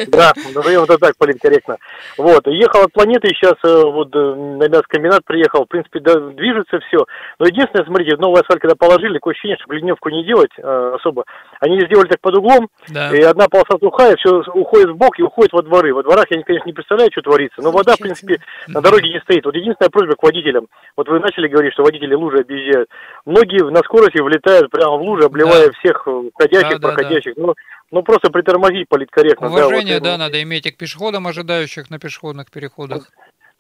Да, 0.09 0.33
назовем 0.55 0.83
это 0.83 0.98
так 0.98 1.16
политкорректно. 1.16 1.76
Вот, 2.18 2.46
ехал 2.48 2.83
от 2.83 2.92
планеты, 2.92 3.28
сейчас 3.28 3.55
э, 3.64 3.83
вот 3.85 4.09
э, 4.14 4.18
на 4.18 4.68
мясокомбинат 4.68 5.24
приехал, 5.24 5.64
в 5.64 5.68
принципе, 5.68 6.00
да, 6.00 6.14
движется 6.18 6.81
все. 6.81 7.07
Но 7.38 7.46
единственное, 7.46 7.87
смотрите, 7.87 8.16
новый 8.16 8.40
асфальт, 8.40 8.61
когда 8.61 8.74
положили, 8.74 9.14
такое 9.14 9.33
ощущение, 9.33 9.57
что 9.57 9.72
ливневку 9.72 10.09
не 10.09 10.24
делать 10.24 10.50
э, 10.59 10.92
особо. 10.96 11.24
Они 11.61 11.81
сделали 11.87 12.09
так 12.09 12.20
под 12.20 12.37
углом, 12.38 12.68
да. 12.88 13.14
и 13.14 13.22
одна 13.22 13.46
полоса 13.48 13.78
сухая, 13.78 14.16
все 14.16 14.42
уходит 14.55 14.90
в 14.90 14.96
бок 14.96 15.18
и 15.18 15.22
уходит 15.22 15.52
во 15.52 15.62
дворы. 15.62 15.94
Во 15.94 16.02
дворах 16.02 16.26
я, 16.31 16.42
конечно, 16.42 16.66
не 16.66 16.72
представляю, 16.72 17.11
что 17.12 17.22
творится, 17.22 17.62
но 17.62 17.70
вода, 17.70 17.94
в 17.94 18.00
принципе, 18.00 18.38
на 18.66 18.81
дороге 18.81 19.11
не 19.11 19.20
стоит. 19.20 19.44
Вот 19.44 19.55
единственная 19.55 19.90
просьба 19.90 20.16
к 20.16 20.22
водителям. 20.22 20.66
Вот 20.96 21.09
вы 21.09 21.20
начали 21.20 21.46
говорить, 21.46 21.72
что 21.72 21.85
водители 21.85 22.14
лужи 22.14 22.40
объезжают. 22.40 22.88
Многие 23.26 23.64
на 23.70 23.81
скорости 23.81 24.20
влетают 24.20 24.70
прямо 24.70 24.96
в 24.96 25.02
лужи, 25.02 25.24
обливая 25.24 25.68
да. 25.68 25.72
всех 25.78 26.09
ходящих, 26.35 26.81
да, 26.81 26.88
проходящих. 26.88 27.35
Да, 27.37 27.40
да. 27.40 27.47
Ну, 27.47 27.55
ну, 27.90 28.03
просто 28.03 28.31
притормозить 28.31 28.88
политкорректно. 28.88 29.49
Уважение, 29.49 30.01
да, 30.01 30.11
вот, 30.11 30.18
да, 30.18 30.25
надо 30.25 30.42
иметь 30.42 30.66
и 30.66 30.71
к 30.71 30.77
пешеходам, 30.77 31.27
ожидающих 31.27 31.90
на 31.90 31.99
пешеходных 31.99 32.51
переходах. 32.51 33.11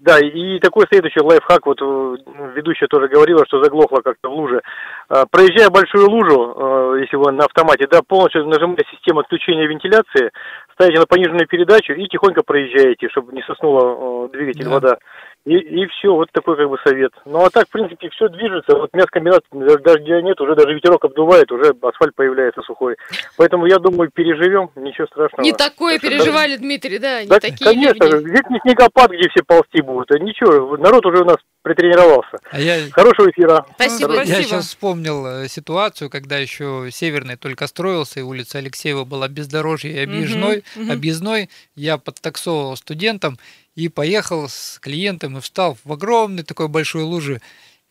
Да, 0.02 0.18
и 0.18 0.58
такой 0.58 0.86
следующий 0.88 1.20
лайфхак, 1.20 1.64
вот 1.64 1.80
ну, 1.80 2.16
ведущая 2.56 2.88
тоже 2.88 3.06
говорила, 3.06 3.46
что 3.46 3.62
заглохла 3.62 4.00
как-то 4.02 4.30
в 4.30 4.32
луже. 4.32 4.60
А, 5.08 5.26
проезжая 5.30 5.70
большую 5.70 6.10
лужу, 6.10 6.54
а, 6.56 6.96
если 6.96 7.14
вы 7.14 7.30
на 7.30 7.44
автомате, 7.44 7.86
да, 7.88 8.00
полностью 8.02 8.44
нажимаете 8.48 8.84
систему 8.90 9.20
отключения 9.20 9.68
вентиляции, 9.68 10.32
ставите 10.74 10.98
на 10.98 11.06
пониженную 11.06 11.46
передачу 11.46 11.92
и 11.92 12.08
тихонько 12.08 12.42
проезжаете, 12.42 13.10
чтобы 13.10 13.32
не 13.32 13.42
соснула 13.42 14.28
двигатель 14.28 14.64
да. 14.64 14.70
вода. 14.70 14.98
И, 15.44 15.56
и 15.56 15.86
все, 15.86 16.14
вот 16.14 16.30
такой 16.30 16.56
как 16.56 16.68
бы 16.68 16.78
совет. 16.86 17.12
Ну 17.24 17.44
а 17.44 17.50
так, 17.50 17.66
в 17.66 17.72
принципе, 17.72 18.08
все 18.10 18.28
движется. 18.28 18.76
Вот 18.76 18.90
мясокомбинат, 18.92 19.42
дождя 19.50 20.22
нет, 20.22 20.40
уже 20.40 20.54
даже 20.54 20.72
ветерок 20.72 21.04
обдувает, 21.04 21.50
уже 21.50 21.74
асфальт 21.82 22.14
появляется 22.14 22.62
сухой. 22.62 22.94
Поэтому 23.36 23.66
я 23.66 23.78
думаю, 23.78 24.10
переживем, 24.14 24.70
ничего 24.76 25.08
страшного. 25.08 25.42
Не 25.42 25.52
такое 25.52 25.98
так 25.98 26.02
переживали, 26.02 26.52
даже... 26.52 26.62
Дмитрий, 26.62 26.98
да? 26.98 27.22
Не 27.22 27.28
да, 27.28 27.40
такие 27.40 27.64
конечно, 27.64 28.18
здесь 28.18 28.48
не 28.50 28.60
снегопад, 28.60 29.10
где 29.10 29.28
все 29.30 29.42
ползти 29.44 29.82
будут. 29.82 30.12
А 30.12 30.18
ничего, 30.20 30.76
народ 30.76 31.04
уже 31.06 31.22
у 31.22 31.24
нас 31.24 31.38
притренировался. 31.62 32.38
А 32.50 32.60
я... 32.60 32.90
Хорошего 32.90 33.30
эфира. 33.30 33.64
Спасибо. 33.74 34.14
Я 34.14 34.24
Спасибо. 34.24 34.42
сейчас 34.42 34.66
вспомнил 34.66 35.26
э, 35.26 35.48
ситуацию, 35.48 36.10
когда 36.10 36.38
еще 36.38 36.88
Северный 36.90 37.36
только 37.36 37.66
строился, 37.66 38.20
и 38.20 38.22
улица 38.22 38.58
Алексеева 38.58 39.04
была 39.04 39.28
бездорожье 39.28 39.92
и 39.92 39.98
объездной. 40.00 40.64
Угу, 40.76 40.84
угу. 40.84 40.92
объездной. 40.92 41.50
Я 41.74 41.98
подтаксовывал 41.98 42.76
студентам, 42.76 43.38
и 43.74 43.88
поехал 43.88 44.48
с 44.48 44.78
клиентом 44.80 45.38
и 45.38 45.40
встал 45.40 45.78
в 45.82 45.92
огромной 45.92 46.42
такой 46.42 46.68
большой 46.68 47.02
луже 47.02 47.40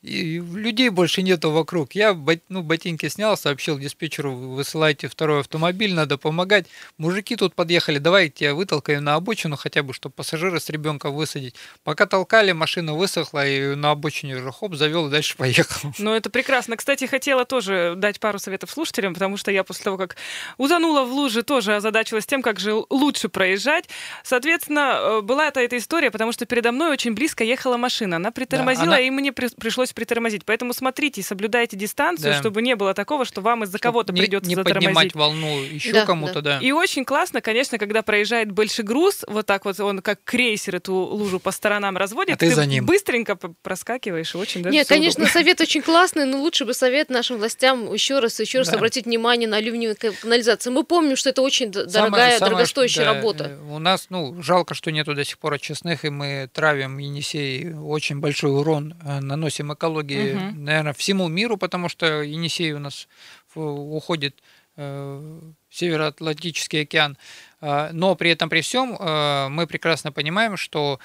и 0.02 0.40
людей 0.40 0.90
больше 0.90 1.22
нету 1.22 1.52
вокруг. 1.52 1.94
Я 1.94 2.18
ну, 2.50 2.64
ботинки 2.64 3.08
снял, 3.08 3.38
сообщил 3.38 3.78
диспетчеру, 3.78 4.34
высылайте 4.34 5.08
второй 5.08 5.42
автомобиль, 5.42 5.94
надо 5.94 6.18
помогать. 6.18 6.66
Мужики 6.98 7.36
тут 7.36 7.54
подъехали, 7.54 8.00
давайте 8.00 8.46
я 8.46 8.56
вытолкаю 8.56 9.02
на 9.02 9.16
обочину 9.16 9.58
хотя 9.58 9.84
бы, 9.84 9.94
чтобы 9.94 10.14
пассажира 10.14 10.60
с 10.60 10.70
ребенком 10.70 11.14
высадить. 11.14 11.56
Пока 11.84 12.08
толкали, 12.08 12.52
машина 12.52 12.96
высохла, 12.96 13.48
и 13.48 13.76
на 13.76 13.92
обочине 13.92 14.38
уже 14.38 14.52
хоп, 14.52 14.74
завел 14.74 15.08
и 15.08 15.12
дальше 15.12 15.38
поехал. 15.38 15.92
Ну, 16.00 16.14
это 16.14 16.32
прекрасно. 16.32 16.78
Кстати, 16.78 17.06
хотела 17.06 17.46
тоже 17.46 17.94
дать 17.96 18.20
пару 18.20 18.40
советов 18.40 18.72
слушателям, 18.72 19.14
потому 19.14 19.38
что 19.38 19.52
я 19.52 19.64
после 19.64 19.84
того, 19.84 19.98
как 19.98 20.16
утонула 20.58 21.04
в 21.04 21.12
луже, 21.12 21.44
тоже 21.44 21.76
озадачилась 21.76 22.26
тем, 22.26 22.42
как 22.42 22.60
же 22.60 22.74
лучше 22.90 23.30
проезжать. 23.30 23.88
Соответственно, 24.24 24.98
э, 25.00 25.22
была 25.22 25.48
это 25.48 25.60
эта 25.60 25.78
история, 25.78 26.10
потому 26.10 26.32
что 26.32 26.48
передо 26.48 26.72
мной 26.72 26.92
очень 26.92 27.14
близко 27.14 27.44
ехала 27.44 27.78
машина. 27.78 28.16
Она 28.16 28.32
притормозила, 28.32 28.88
да, 28.88 28.96
она... 28.96 29.00
и 29.00 29.10
мне 29.12 29.32
пришлось 29.32 29.91
пришлось 29.92 30.02
притормозить. 30.02 30.46
Поэтому 30.46 30.74
смотрите, 30.74 31.22
соблюдайте 31.22 31.78
дистанцию, 31.78 32.34
да. 32.34 32.40
чтобы 32.40 32.62
не 32.62 32.76
было 32.76 32.94
такого, 32.94 33.26
что 33.26 33.42
вам 33.42 33.64
из-за 33.64 33.80
кого-то 33.80 34.14
придется 34.14 34.50
не 34.50 34.56
затормозить. 34.56 34.88
Поднимать 34.88 35.16
волну 35.16 35.62
еще 35.62 35.94
да, 35.94 36.06
кому-то, 36.06 36.42
да. 36.42 36.60
да. 36.60 36.66
И 36.66 36.72
очень 36.72 37.06
классно, 37.06 37.42
конечно, 37.42 37.78
когда 37.78 38.02
проезжает 38.02 38.52
большой 38.52 38.86
груз, 38.86 39.24
вот 39.28 39.46
так 39.46 39.66
вот 39.66 39.80
он 39.80 40.02
как 40.02 40.24
крейсер 40.24 40.78
эту 40.78 40.94
лужу 40.94 41.40
по 41.40 41.52
сторонам 41.52 41.98
разводит, 41.98 42.36
а 42.36 42.38
ты, 42.38 42.50
ты 42.50 42.56
за 42.56 42.66
ним. 42.66 42.86
быстренько 42.86 43.36
проскакиваешь, 43.36 44.34
и 44.36 44.38
очень 44.38 44.64
даже 44.64 44.76
Нет, 44.76 44.88
конечно, 44.88 45.24
удобно. 45.24 45.34
совет 45.34 45.62
очень 45.62 45.82
классный, 45.82 46.26
но 46.26 46.38
лучше 46.40 46.66
бы 46.66 46.74
совет 46.74 47.10
нашим 47.10 47.38
властям 47.38 47.94
еще 47.94 48.20
раз, 48.20 48.40
еще 48.40 48.60
раз 48.60 48.70
да. 48.70 48.78
обратить 48.78 49.06
внимание 49.06 49.48
на 49.48 49.60
ливневую 49.60 49.96
канализацию. 50.22 50.74
Мы 50.74 50.84
помним, 50.84 51.16
что 51.16 51.30
это 51.30 51.42
очень 51.42 51.72
самое, 51.74 51.88
дорогая, 51.92 52.38
самое, 52.38 52.52
дорогостоящая 52.52 53.06
да, 53.06 53.14
работа. 53.14 53.44
Э, 53.46 53.74
у 53.74 53.80
нас, 53.80 54.08
ну, 54.10 54.42
жалко, 54.42 54.74
что 54.74 54.92
нету 54.92 55.14
до 55.14 55.24
сих 55.24 55.38
пор 55.38 55.54
очистных, 55.54 56.06
и 56.06 56.10
мы 56.10 56.50
травим 56.54 56.98
Енисей 56.98 57.74
очень 57.74 58.20
большой 58.20 58.52
урон, 58.52 58.96
э, 59.04 59.20
наносим 59.20 59.72
экологии 59.82 60.34
угу 60.34 60.52
наверное, 60.62 60.94
всему 60.94 61.28
миру, 61.28 61.58
потому 61.58 61.90
что 61.90 62.22
Енисей 62.22 62.74
у 62.74 62.80
нас 62.80 63.08
уходит 63.56 64.42
э, 64.78 65.40
в 65.70 65.76
Североатлантический 65.76 66.84
океан. 66.84 67.18
Э, 67.62 67.90
но 67.92 68.16
при 68.16 68.32
этом, 68.32 68.50
при 68.50 68.62
всем, 68.62 68.96
э, 68.98 69.48
мы 69.50 69.68
прекрасно 69.68 70.12
понимаем, 70.12 70.58
что 70.58 71.00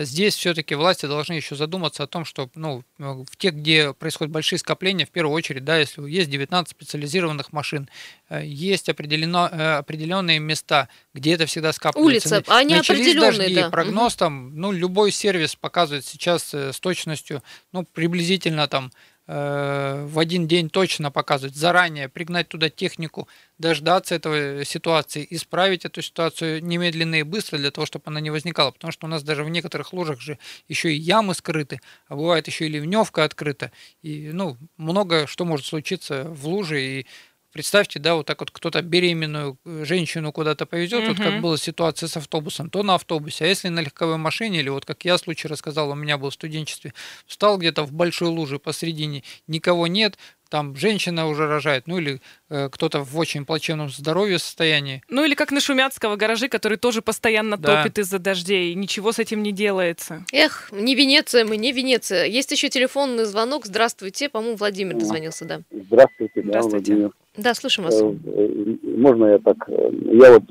Здесь 0.00 0.34
все-таки 0.34 0.74
власти 0.74 1.06
должны 1.06 1.32
еще 1.32 1.56
задуматься 1.56 2.02
о 2.02 2.06
том, 2.06 2.26
что 2.26 2.50
ну, 2.54 2.84
в 2.98 3.36
тех, 3.38 3.54
где 3.54 3.94
происходят 3.94 4.30
большие 4.30 4.58
скопления, 4.58 5.06
в 5.06 5.10
первую 5.10 5.34
очередь, 5.34 5.64
да, 5.64 5.78
если 5.78 6.06
есть 6.10 6.28
19 6.28 6.70
специализированных 6.70 7.52
машин, 7.52 7.88
есть 8.30 8.90
определено, 8.90 9.46
определенные 9.78 10.40
места, 10.40 10.88
где 11.14 11.32
это 11.32 11.46
всегда 11.46 11.72
скапливается. 11.72 12.36
Улица, 12.36 12.54
они 12.54 12.74
Начались 12.74 13.00
определенные, 13.00 13.38
дожди, 13.38 13.54
да. 13.54 13.70
прогноз 13.70 14.12
угу. 14.12 14.18
там, 14.18 14.56
ну, 14.56 14.72
любой 14.72 15.10
сервис 15.10 15.56
показывает 15.56 16.04
сейчас 16.04 16.52
с 16.52 16.78
точностью, 16.78 17.42
ну, 17.72 17.84
приблизительно 17.84 18.68
там 18.68 18.92
Э, 18.92 19.11
в 19.26 20.18
один 20.18 20.48
день 20.48 20.68
точно 20.68 21.10
показывать, 21.10 21.54
заранее 21.54 22.08
пригнать 22.08 22.48
туда 22.48 22.70
технику, 22.70 23.28
дождаться 23.58 24.16
этой 24.16 24.64
ситуации, 24.64 25.26
исправить 25.30 25.84
эту 25.84 26.02
ситуацию 26.02 26.62
немедленно 26.62 27.16
и 27.16 27.22
быстро 27.22 27.58
для 27.58 27.70
того, 27.70 27.86
чтобы 27.86 28.04
она 28.06 28.20
не 28.20 28.30
возникала. 28.30 28.72
Потому 28.72 28.90
что 28.90 29.06
у 29.06 29.08
нас 29.08 29.22
даже 29.22 29.44
в 29.44 29.48
некоторых 29.48 29.92
лужах 29.92 30.20
же 30.20 30.38
еще 30.68 30.92
и 30.92 30.96
ямы 30.96 31.34
скрыты, 31.34 31.80
а 32.08 32.16
бывает 32.16 32.46
еще 32.48 32.66
и 32.66 32.68
ливневка 32.68 33.24
открыта. 33.24 33.70
И 34.02 34.30
ну, 34.32 34.56
много 34.76 35.26
что 35.26 35.44
может 35.44 35.66
случиться 35.66 36.24
в 36.24 36.46
луже, 36.48 36.82
и 36.82 37.06
Представьте, 37.52 37.98
да, 37.98 38.14
вот 38.14 38.26
так 38.26 38.40
вот 38.40 38.50
кто-то 38.50 38.80
беременную 38.80 39.58
э, 39.64 39.84
женщину 39.84 40.32
куда-то 40.32 40.64
повезет, 40.64 41.02
угу. 41.02 41.08
вот 41.08 41.18
как 41.18 41.40
была 41.40 41.58
ситуация 41.58 42.08
с 42.08 42.16
автобусом, 42.16 42.70
то 42.70 42.82
на 42.82 42.94
автобусе. 42.94 43.44
А 43.44 43.48
если 43.48 43.68
на 43.68 43.80
легковой 43.80 44.16
машине, 44.16 44.60
или 44.60 44.70
вот 44.70 44.86
как 44.86 45.04
я 45.04 45.18
случай 45.18 45.48
рассказал, 45.48 45.90
у 45.90 45.94
меня 45.94 46.16
был 46.16 46.30
в 46.30 46.34
студенчестве, 46.34 46.94
встал 47.26 47.58
где-то 47.58 47.84
в 47.84 47.92
большой 47.92 48.28
луже 48.28 48.58
посредине, 48.58 49.22
никого 49.46 49.86
нет, 49.86 50.16
там 50.52 50.76
женщина 50.76 51.28
уже 51.28 51.46
рожает, 51.46 51.86
ну 51.86 51.98
или 51.98 52.20
э, 52.50 52.68
кто-то 52.70 53.00
в 53.00 53.18
очень 53.18 53.46
плачевном 53.46 53.88
здоровье 53.88 54.38
состоянии. 54.38 55.02
Ну 55.08 55.24
или 55.24 55.34
как 55.34 55.50
на 55.50 55.60
Шумяцкого 55.60 56.16
гаражи, 56.16 56.48
который 56.48 56.76
тоже 56.76 57.00
постоянно 57.00 57.56
да. 57.56 57.82
топит 57.82 57.98
из-за 57.98 58.18
дождей, 58.18 58.74
ничего 58.74 59.12
с 59.12 59.18
этим 59.18 59.42
не 59.42 59.52
делается. 59.52 60.24
Эх, 60.30 60.68
не 60.70 60.94
Венеция 60.94 61.46
мы, 61.46 61.56
не 61.56 61.72
Венеция. 61.72 62.26
Есть 62.26 62.52
еще 62.52 62.68
телефонный 62.68 63.24
звонок. 63.24 63.64
Здравствуйте, 63.64 64.28
по-моему, 64.28 64.56
Владимир 64.56 64.94
дозвонился, 64.94 65.46
да. 65.46 65.62
Здравствуйте, 65.70 66.42
да, 66.42 66.48
Здравствуйте. 66.48 66.92
Владимир. 66.92 67.12
Да, 67.36 67.54
слушаем 67.54 67.88
вас. 67.88 68.02
Э, 68.02 68.14
э, 68.24 68.76
можно 68.96 69.26
я 69.26 69.38
так? 69.38 69.56
Э, 69.68 69.90
я 70.12 70.32
вот, 70.32 70.42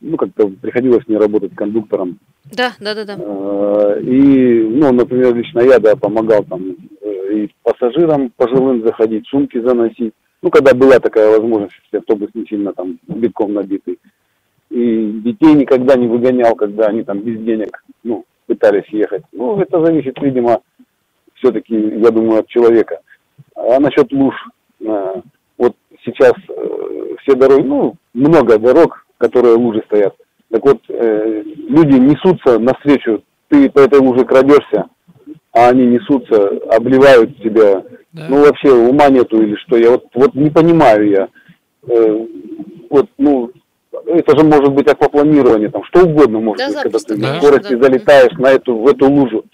ну, 0.00 0.16
как-то 0.18 0.48
приходилось 0.48 1.06
мне 1.06 1.16
работать 1.16 1.54
кондуктором. 1.54 2.18
Да, 2.52 2.74
да, 2.78 2.94
да, 2.94 3.04
да. 3.04 3.14
И, 4.00 4.62
ну, 4.62 4.92
например, 4.92 5.34
лично 5.34 5.60
я, 5.60 5.78
да, 5.78 5.96
помогал 5.96 6.44
там 6.44 6.76
и 7.32 7.50
пассажирам 7.62 8.30
пожилым 8.36 8.84
заходить, 8.84 9.26
сумки 9.28 9.60
заносить. 9.60 10.12
Ну, 10.42 10.50
когда 10.50 10.74
была 10.74 10.98
такая 11.00 11.30
возможность, 11.30 11.74
если 11.84 11.98
автобус 11.98 12.28
не 12.34 12.46
сильно 12.46 12.72
там 12.72 12.98
битком 13.08 13.54
набитый. 13.54 13.98
И 14.70 15.20
детей 15.24 15.54
никогда 15.54 15.96
не 15.96 16.06
выгонял, 16.06 16.54
когда 16.54 16.86
они 16.86 17.02
там 17.02 17.20
без 17.20 17.40
денег, 17.40 17.82
ну, 18.04 18.24
пытались 18.46 18.88
ехать. 18.90 19.22
Ну, 19.32 19.58
это 19.58 19.84
зависит, 19.84 20.20
видимо, 20.20 20.60
все-таки, 21.34 21.74
я 21.74 22.10
думаю, 22.10 22.40
от 22.40 22.48
человека. 22.48 23.00
А 23.54 23.80
насчет 23.80 24.12
луж, 24.12 24.34
сейчас 26.06 26.32
э, 26.48 27.14
все 27.22 27.36
дороги, 27.36 27.66
ну, 27.66 27.94
много 28.14 28.58
дорог, 28.58 29.04
которые 29.18 29.54
лужи 29.54 29.82
стоят. 29.86 30.14
Так 30.50 30.64
вот, 30.64 30.78
э, 30.88 31.42
люди 31.68 31.96
несутся 31.98 32.58
навстречу, 32.58 33.22
ты 33.48 33.68
по 33.68 33.80
этой 33.80 33.98
луже 33.98 34.24
крадешься, 34.24 34.86
а 35.52 35.68
они 35.68 35.86
несутся, 35.86 36.48
обливают 36.70 37.36
тебя. 37.42 37.82
Да. 38.12 38.26
Ну, 38.30 38.40
вообще 38.40 38.72
ума 38.72 39.08
нету 39.08 39.42
или 39.42 39.56
что. 39.56 39.76
Я 39.76 39.90
вот, 39.90 40.04
вот 40.14 40.34
не 40.34 40.50
понимаю 40.50 41.08
я. 41.08 41.28
Э, 41.88 42.26
вот, 42.88 43.08
ну, 43.18 43.50
это 44.06 44.38
же 44.38 44.44
может 44.44 44.72
быть 44.72 44.88
аквапланирование, 44.88 45.68
там, 45.70 45.82
что 45.84 46.04
угодно 46.04 46.40
может 46.40 46.58
да, 46.58 46.68
быть, 46.68 46.82
когда 46.82 46.98
ты 46.98 47.16
да, 47.16 47.34
в 47.34 47.36
скорости 47.42 47.74
да. 47.74 47.82
залетаешь 47.84 48.32
на 48.38 48.48
эту, 48.52 48.76
в 48.76 48.86
эту 48.86 49.10
лужу. 49.10 49.44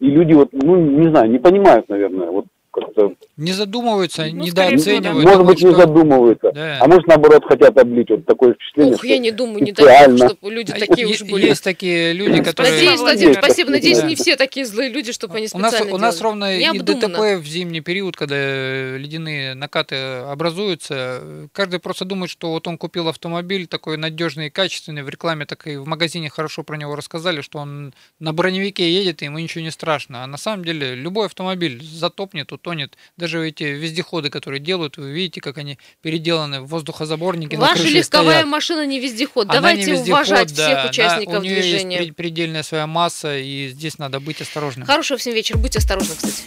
И 0.00 0.06
люди 0.10 0.34
вот, 0.34 0.48
ну, 0.52 0.76
не 0.76 1.08
знаю, 1.08 1.30
не 1.30 1.38
понимают, 1.38 1.88
наверное. 1.88 2.30
Вот 2.30 2.46
как-то... 2.70 3.14
Не 3.42 3.52
задумываются, 3.52 4.24
ну, 4.26 4.44
недооценивают. 4.44 5.24
Может 5.24 5.44
быть, 5.44 5.62
не 5.62 5.74
задумываются. 5.74 6.52
Да. 6.52 6.78
А 6.80 6.86
может, 6.86 7.06
наоборот, 7.06 7.44
хотят 7.44 7.76
облить. 7.76 8.08
Вот 8.10 8.24
такое 8.24 8.54
впечатление. 8.54 8.94
Ух, 8.94 9.04
я 9.04 9.18
не 9.18 9.30
думаю, 9.32 9.64
не 9.64 9.72
дай 9.72 10.16
чтобы 10.16 10.52
люди 10.52 10.70
а 10.70 10.78
такие 10.78 11.06
уж 11.06 11.22
были. 11.22 11.46
Есть 11.46 11.64
такие 11.64 12.12
люди, 12.12 12.42
которые... 12.42 12.72
Надеюсь, 12.72 13.00
Владимир, 13.00 13.34
спасибо. 13.34 13.70
Надеюсь, 13.70 14.00
да. 14.00 14.06
не 14.06 14.14
все 14.14 14.36
такие 14.36 14.64
злые 14.64 14.90
люди, 14.90 15.12
чтобы 15.12 15.36
они 15.36 15.48
специально 15.48 15.78
у 15.78 15.84
нас, 15.84 15.92
У 15.92 15.98
нас 15.98 16.20
ровно 16.20 16.56
и 16.56 16.78
ДТП 16.78 17.38
в 17.40 17.44
зимний 17.46 17.80
период, 17.80 18.16
когда 18.16 18.96
ледяные 18.96 19.54
накаты 19.54 19.96
образуются, 19.96 21.48
каждый 21.52 21.80
просто 21.80 22.04
думает, 22.04 22.30
что 22.30 22.52
вот 22.52 22.66
он 22.68 22.78
купил 22.78 23.08
автомобиль 23.08 23.66
такой 23.66 23.96
надежный 23.96 24.46
и 24.46 24.50
качественный, 24.50 25.02
в 25.02 25.08
рекламе 25.08 25.46
так 25.46 25.66
и 25.66 25.76
в 25.76 25.86
магазине 25.86 26.30
хорошо 26.30 26.62
про 26.62 26.76
него 26.76 26.94
рассказали, 26.96 27.40
что 27.40 27.58
он 27.58 27.94
на 28.20 28.32
броневике 28.32 28.90
едет, 28.90 29.22
и 29.22 29.26
ему 29.26 29.38
ничего 29.38 29.64
не 29.64 29.70
страшно. 29.70 30.24
А 30.24 30.26
на 30.26 30.36
самом 30.36 30.64
деле 30.64 30.94
любой 30.94 31.26
автомобиль 31.26 31.82
затопнет, 31.82 32.52
утонет. 32.52 32.96
Даже 33.16 33.31
эти 33.40 33.64
вездеходы, 33.64 34.30
которые 34.30 34.60
делают, 34.60 34.96
вы 34.96 35.10
видите, 35.10 35.40
как 35.40 35.58
они 35.58 35.78
переделаны 36.02 36.60
в 36.60 36.66
воздухозаборники. 36.66 37.56
Ваша 37.56 37.84
легковая 37.84 38.40
стоят. 38.40 38.46
машина 38.46 38.86
не 38.86 39.00
вездеход. 39.00 39.44
Она 39.48 39.54
Давайте 39.54 39.84
не 39.84 39.92
вездеход, 39.92 40.08
уважать 40.08 40.54
да, 40.54 40.66
всех 40.66 40.90
участников 40.90 41.34
она, 41.34 41.40
у 41.40 41.42
нее 41.42 41.60
движения. 41.60 41.98
Есть 41.98 42.16
предельная 42.16 42.62
своя 42.62 42.86
масса, 42.86 43.38
и 43.38 43.68
здесь 43.68 43.98
надо 43.98 44.20
быть 44.20 44.40
осторожным. 44.40 44.86
Хорошего 44.86 45.18
всем 45.18 45.34
вечера. 45.34 45.58
Будьте 45.58 45.78
осторожны, 45.78 46.14
кстати. 46.14 46.42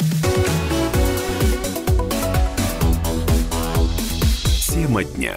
Тема 4.72 5.04
дня. 5.04 5.36